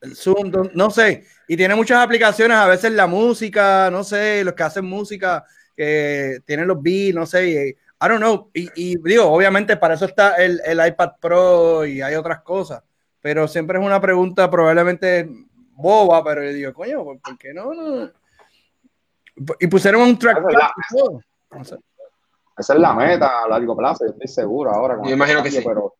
[0.02, 4.54] el Zoom, no sé, y tiene muchas aplicaciones, a veces la música, no sé, los
[4.54, 5.44] que hacen música,
[5.80, 8.50] que tienen los beats, no sé, y, I don't know.
[8.52, 12.82] Y, digo, obviamente para eso está el, iPad Pro y hay otras cosas,
[13.22, 15.26] pero siempre es una pregunta probablemente
[15.72, 17.72] boba, pero yo digo, coño, ¿por qué no?
[19.58, 20.44] Y pusieron un track.
[22.58, 24.98] Esa es la meta a largo plazo, yo estoy seguro ahora.
[25.02, 25.62] Yo imagino que sí.
[25.64, 25.94] Pero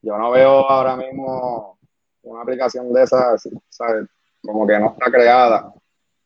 [0.00, 1.78] yo no veo ahora mismo
[2.22, 4.06] una aplicación de esas, ¿sabes?
[4.40, 5.70] Como que no está creada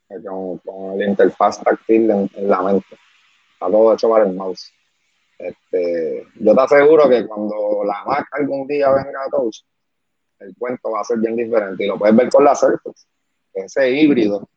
[0.09, 2.99] con, con el interfaz táctil en, la mente.
[3.53, 4.73] Está todo hecho para el mouse.
[5.39, 9.63] Este, yo te aseguro que cuando la Mac algún día venga a Touch,
[10.39, 11.85] el cuento va a ser bien diferente.
[11.85, 13.07] Y lo puedes ver con la Surface,
[13.53, 14.49] ese híbrido.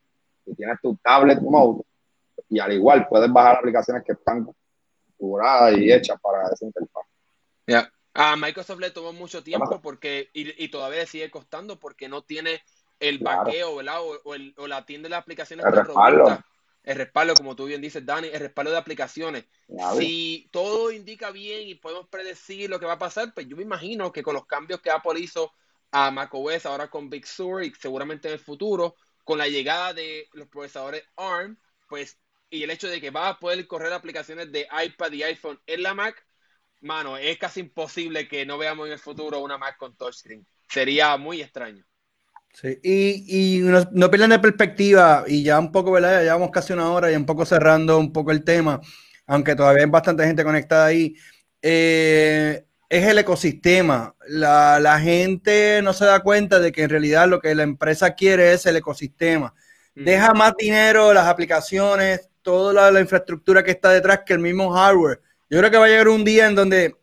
[0.45, 1.83] Y tienes tu tablet mode,
[2.49, 7.03] y al igual puedes bajar aplicaciones que están configuradas y hechas para esa interfaz.
[7.65, 7.91] Ya.
[8.13, 12.63] A Microsoft le tomó mucho tiempo porque y, y, todavía sigue costando porque no tiene
[12.99, 16.43] el vaqueo, O, el, o, la tienda de las aplicaciones el respaldo.
[16.83, 19.45] el respaldo, como tú bien dices, Dani, el respaldo de aplicaciones.
[19.97, 23.63] Si todo indica bien y podemos predecir lo que va a pasar, pues yo me
[23.63, 25.51] imagino que con los cambios que Apple hizo
[25.91, 30.27] a macOS, ahora con Big Sur y seguramente en el futuro, con la llegada de
[30.33, 32.17] los procesadores ARM, pues,
[32.49, 35.83] y el hecho de que va a poder correr aplicaciones de iPad y iPhone en
[35.83, 36.25] la Mac,
[36.81, 40.47] mano, es casi imposible que no veamos en el futuro una Mac con touchscreen.
[40.69, 41.85] Sería muy extraño.
[42.53, 46.13] Sí, y, y no, no, pierdan de perspectiva, y ya un poco, ¿verdad?
[46.13, 48.81] Ya llevamos casi una hora y un poco cerrando un poco el tema,
[49.27, 51.15] aunque todavía hay bastante gente conectada ahí.
[51.61, 54.15] Eh, es el ecosistema.
[54.27, 58.15] La, la, gente no se da cuenta de que en realidad lo que la empresa
[58.15, 59.53] quiere es el ecosistema.
[59.93, 64.71] Deja más dinero, las aplicaciones, toda la, la, infraestructura que está detrás que el mismo
[64.71, 65.21] hardware.
[65.49, 66.95] Yo creo que va a llegar un día en donde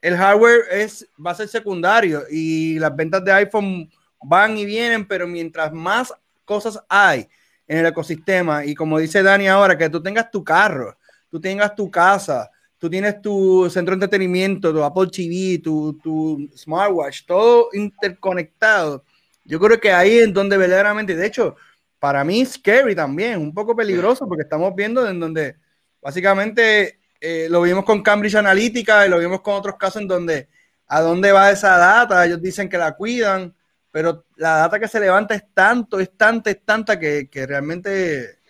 [0.00, 3.90] el hardware es, va a ser secundario y las ventas de iPhone
[4.22, 6.12] van y vienen, pero mientras más
[6.44, 7.28] cosas hay
[7.66, 10.96] en el ecosistema, y como dice Dani ahora, que tú tengas tu carro,
[11.30, 16.48] tú tengas tu casa, tú tienes tu centro de entretenimiento, tu Apple TV, tu, tu
[16.56, 19.04] smartwatch, todo interconectado.
[19.44, 21.56] Yo creo que ahí es donde verdaderamente, de hecho,
[21.98, 25.56] para mí es scary también, un poco peligroso, porque estamos viendo en donde
[26.00, 30.48] básicamente eh, lo vimos con Cambridge Analytica y lo vimos con otros casos en donde
[30.86, 33.54] a dónde va esa data, ellos dicen que la cuidan,
[33.96, 38.40] pero la data que se levanta es tanto, es tanta, es tanta que, realmente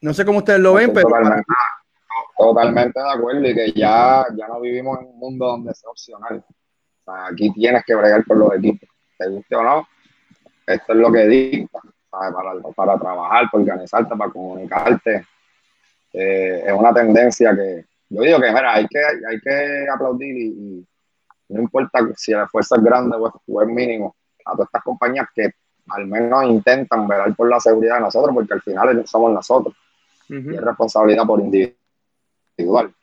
[0.00, 1.10] no sé cómo ustedes lo ven, pero
[2.38, 6.42] totalmente, de acuerdo y que ya, ya no vivimos en un mundo donde sea opcional.
[7.26, 9.86] aquí tienes que bregar con los equipos, te guste o no,
[10.66, 12.32] esto es lo que dicta, Para,
[12.74, 15.26] para trabajar, para organizarte, para comunicarte.
[16.14, 20.86] Eh, es una tendencia que yo digo que, mira, hay que, hay que aplaudir y,
[21.48, 25.50] no importa si la fuerza es grande o es, mínimo, a todas estas compañías que
[25.88, 29.74] al menos intentan velar por la seguridad de nosotros, porque al final somos nosotros.
[30.28, 32.94] Y es responsabilidad por individual.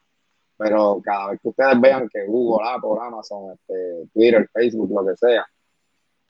[0.58, 5.18] Pero cada vez que ustedes vean que Google, Apple, Amazon, este, Twitter, Facebook, lo que
[5.18, 5.46] sea,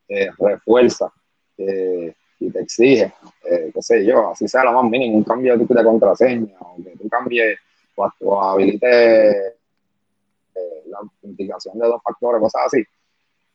[0.07, 1.11] eh, refuerza
[1.57, 3.13] eh, y te exige,
[3.43, 6.76] eh, qué sé yo, así sea lo más mínimo, un cambio de, de contraseña, o
[6.78, 7.57] que tú cambies
[7.95, 9.53] o, habilites
[10.88, 12.84] la autenticación de dos factores, cosas así.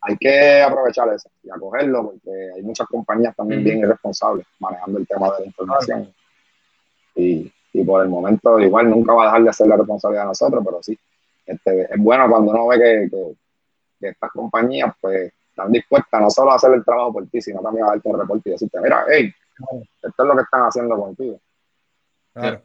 [0.02, 5.06] Hay que aprovechar eso y acogerlo porque hay muchas compañías también bien irresponsables manejando el
[5.06, 6.14] tema de la información.
[7.14, 10.28] Y, y por el momento igual nunca va a dejar de ser la responsabilidad de
[10.28, 10.98] nosotros, pero sí,
[11.46, 13.10] este, es bueno cuando uno ve que,
[13.98, 17.60] que, estas compañías pues están dispuestas no solo a hacer el trabajo por ti, sino
[17.60, 19.32] también a darte un reporte y decirte, mira, hey,
[20.02, 21.38] esto es lo que están haciendo contigo.
[22.32, 22.62] Claro.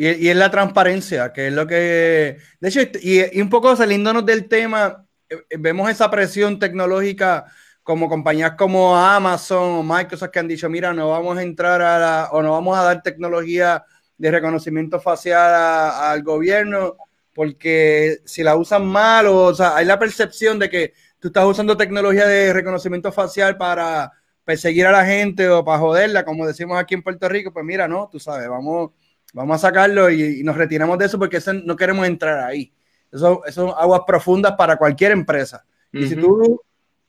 [0.00, 4.48] Y, es la transparencia, que es lo que, de hecho, y, un poco saliéndonos del
[4.48, 7.44] tema, eh, vemos esa presión tecnológica
[7.82, 11.98] como compañías como Amazon o Microsoft que han dicho, mira, no vamos a entrar a
[11.98, 13.84] la, o no vamos a dar tecnología
[14.16, 15.54] de reconocimiento facial
[15.94, 16.96] al gobierno,
[17.34, 21.76] porque si la usan mal, o, sea, hay la percepción de que tú estás usando
[21.76, 24.12] tecnología de reconocimiento facial para
[24.44, 27.86] perseguir a la gente o para joderla, como decimos aquí en Puerto Rico, pues mira,
[27.86, 28.92] no, tú sabes, vamos,
[29.32, 32.72] vamos a sacarlo y, nos retiramos de eso porque no queremos entrar ahí.
[33.10, 35.64] Eso, son aguas profundas para cualquier empresa.
[35.92, 36.60] Y si tú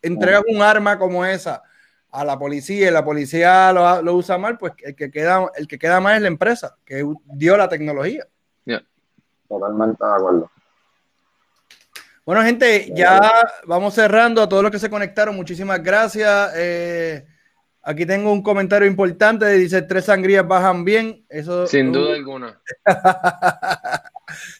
[0.01, 1.61] entregas un arma como esa
[2.09, 5.79] a la policía y la policía lo, usa mal, pues el que, queda, el que
[5.79, 8.25] queda mal es la empresa que dio la tecnología.
[9.47, 10.51] Totalmente de acuerdo.
[12.25, 15.35] Bueno, gente, ya vamos cerrando a todos los que se conectaron.
[15.35, 16.53] Muchísimas gracias.
[16.55, 17.25] Eh,
[17.81, 19.47] aquí tengo un comentario importante.
[19.53, 21.25] Dice, tres sangrías bajan bien.
[21.29, 22.61] Eso, Sin duda alguna.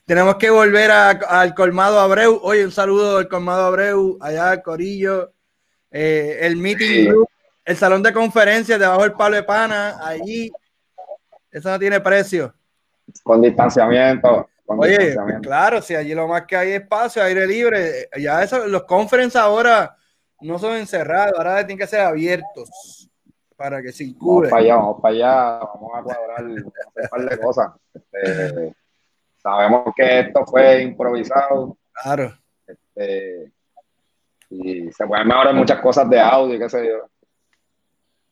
[0.06, 2.40] Tenemos que volver al Colmado Abreu.
[2.44, 5.34] Oye, un saludo al Colmado Abreu, allá Corillo.
[5.92, 7.12] Eh, el meeting
[7.64, 10.52] el salón de conferencias debajo del palo de pana, allí.
[11.50, 12.54] Eso no tiene precio.
[13.24, 14.50] Con distanciamiento.
[14.66, 19.44] Oye, claro, si allí lo más que hay espacio, aire libre, ya eso, los conferencias
[19.44, 19.98] ahora
[20.40, 23.01] no son encerrados, ahora tienen que ser abiertos
[23.62, 24.50] para que circule.
[24.50, 26.74] Vamos para allá, vamos para allá, vamos a cuadrar un
[27.10, 27.72] par de cosas.
[27.94, 28.76] Este,
[29.38, 31.78] sabemos que esto fue improvisado.
[31.94, 32.34] Claro.
[32.66, 33.52] Este,
[34.50, 37.08] y se pueden mejorar muchas cosas de audio, qué sé yo.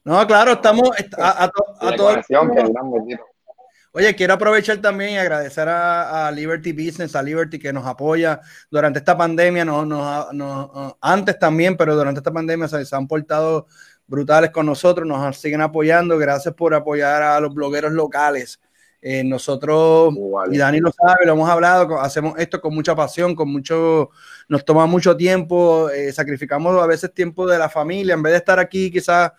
[0.04, 2.26] No, claro, estamos a, a, todos.
[3.92, 9.00] Oye, quiero aprovechar también y agradecer a, Liberty Business, a Liberty que nos apoya durante
[9.00, 13.66] esta pandemia, no, no, antes también, pero durante esta pandemia se, han portado
[14.10, 16.18] brutales con nosotros, nos siguen apoyando.
[16.18, 18.60] Gracias por apoyar a los blogueros locales.
[19.02, 20.14] Eh, nosotros,
[20.52, 24.10] y Dani lo sabe, lo hemos hablado, hacemos esto con mucha pasión, con mucho,
[24.50, 28.40] nos toma mucho tiempo, eh, sacrificamos a veces tiempo de la familia, en vez de
[28.40, 29.32] estar aquí quizás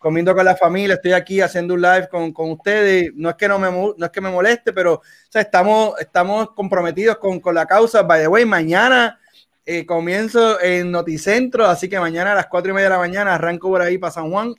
[0.00, 3.12] comiendo con la familia, estoy aquí haciendo un live con, con ustedes.
[3.14, 5.00] No es que no me, no es que me moleste, pero
[5.32, 8.02] estamos, estamos comprometidos con, con, la causa.
[8.02, 9.18] By the way, mañana
[9.66, 13.34] eh, comienzo en Noticentro, así que mañana a las cuatro y media de la mañana
[13.34, 14.54] arranco por ahí para San Juan.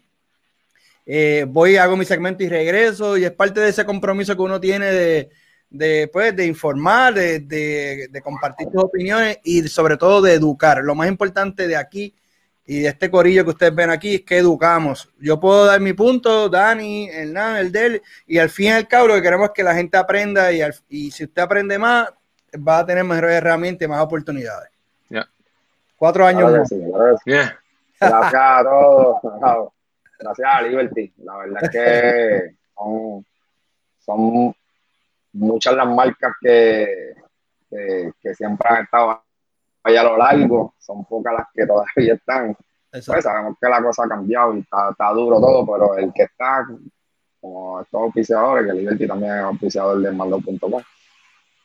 [1.06, 4.60] Eh, voy, hago mi segmento y regreso, y es parte de ese compromiso que uno
[4.60, 5.30] tiene de,
[5.70, 10.84] de, pues, de informar, de, compartir tus opiniones y sobre todo de educar.
[10.84, 12.16] Lo más importante de aquí
[12.66, 15.10] y de este corillo que ustedes ven aquí es que educamos.
[15.20, 19.10] Yo puedo dar mi punto, Dani, el el del, y al fin y al cabo
[19.10, 22.10] lo que queremos es que la gente aprenda y, y si usted aprende más,
[22.56, 24.74] va a tener mejores herramientas y más oportunidades.
[25.10, 25.28] Ya.
[25.97, 26.70] Cuatro años más.
[27.99, 29.74] Gracias a todos.
[30.20, 31.14] Gracias a Liberty.
[31.18, 33.26] La verdad es que son,
[33.99, 34.56] son
[35.34, 37.16] muchas las marcas que,
[37.70, 39.22] que, que siempre han estado
[39.86, 42.56] a lo largo, son pocas las que todavía están.
[42.89, 46.24] Pues sabemos que la cosa ha cambiado y está, está duro todo, pero el que
[46.24, 46.66] está,
[47.41, 50.82] como estos auspiciadores, que Liberty también es auspiciador de Mando.com,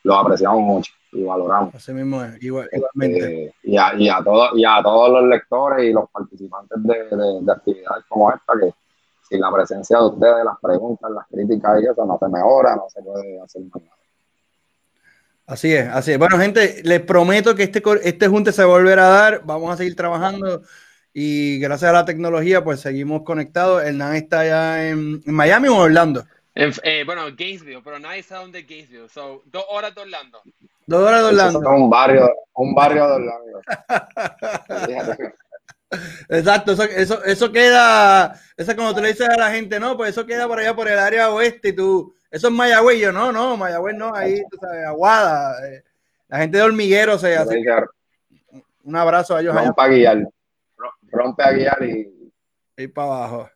[0.02, 1.74] lo apreciamos mucho y valoramos.
[1.74, 3.46] Así mismo es, igualmente.
[3.46, 6.94] Este, y, a, y, a todos, y a todos los lectores y los participantes de,
[6.94, 8.72] de, actividades como esta, que
[9.28, 12.86] sin la presencia de ustedes, las preguntas, las críticas y eso, no se mejora, no
[12.88, 13.86] se puede hacer nada.
[15.46, 16.18] Así es, así es.
[16.18, 19.42] Bueno, gente, les prometo que este, este junte se volverá a dar.
[19.44, 20.62] Vamos a seguir trabajando
[21.12, 23.82] y gracias a la tecnología, pues seguimos conectados.
[23.82, 26.24] El NAN está allá en, Miami o Orlando.
[26.54, 29.08] Eh, bueno, Gainesville, pero nadie sabe dónde es Gainesville.
[29.08, 30.42] So, dos horas de Orlando.
[30.86, 31.60] Dos horas de Orlando.
[31.60, 33.60] un barrio, un barrio de Orlando.
[36.28, 40.10] Exacto, eso, eso, eso queda, eso como tú le dices a la gente, no, pues
[40.10, 43.32] eso queda por allá por el área oeste y tú, eso es Mayagüez, yo no,
[43.32, 45.82] no, Mayagüez no, ahí, tú sabes, Aguada, eh,
[46.28, 47.60] la gente de Hormiguero se hace.
[48.84, 49.54] Un abrazo a ellos.
[49.54, 50.28] Rompe a guiar,
[51.10, 52.32] rompe a guiar y...
[52.76, 53.50] Y para abajo.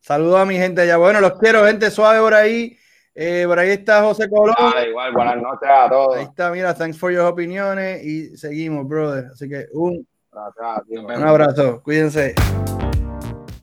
[0.00, 0.96] Saludos a mi gente allá.
[0.96, 2.76] Bueno, los quiero, gente suave por ahí.
[3.14, 4.54] Eh, por ahí está José Colón.
[4.88, 6.16] igual, buenas noches a todos.
[6.16, 9.26] Ahí está, mira, thanks for your opiniones y seguimos, brother.
[9.32, 12.34] Así que un, un abrazo, cuídense.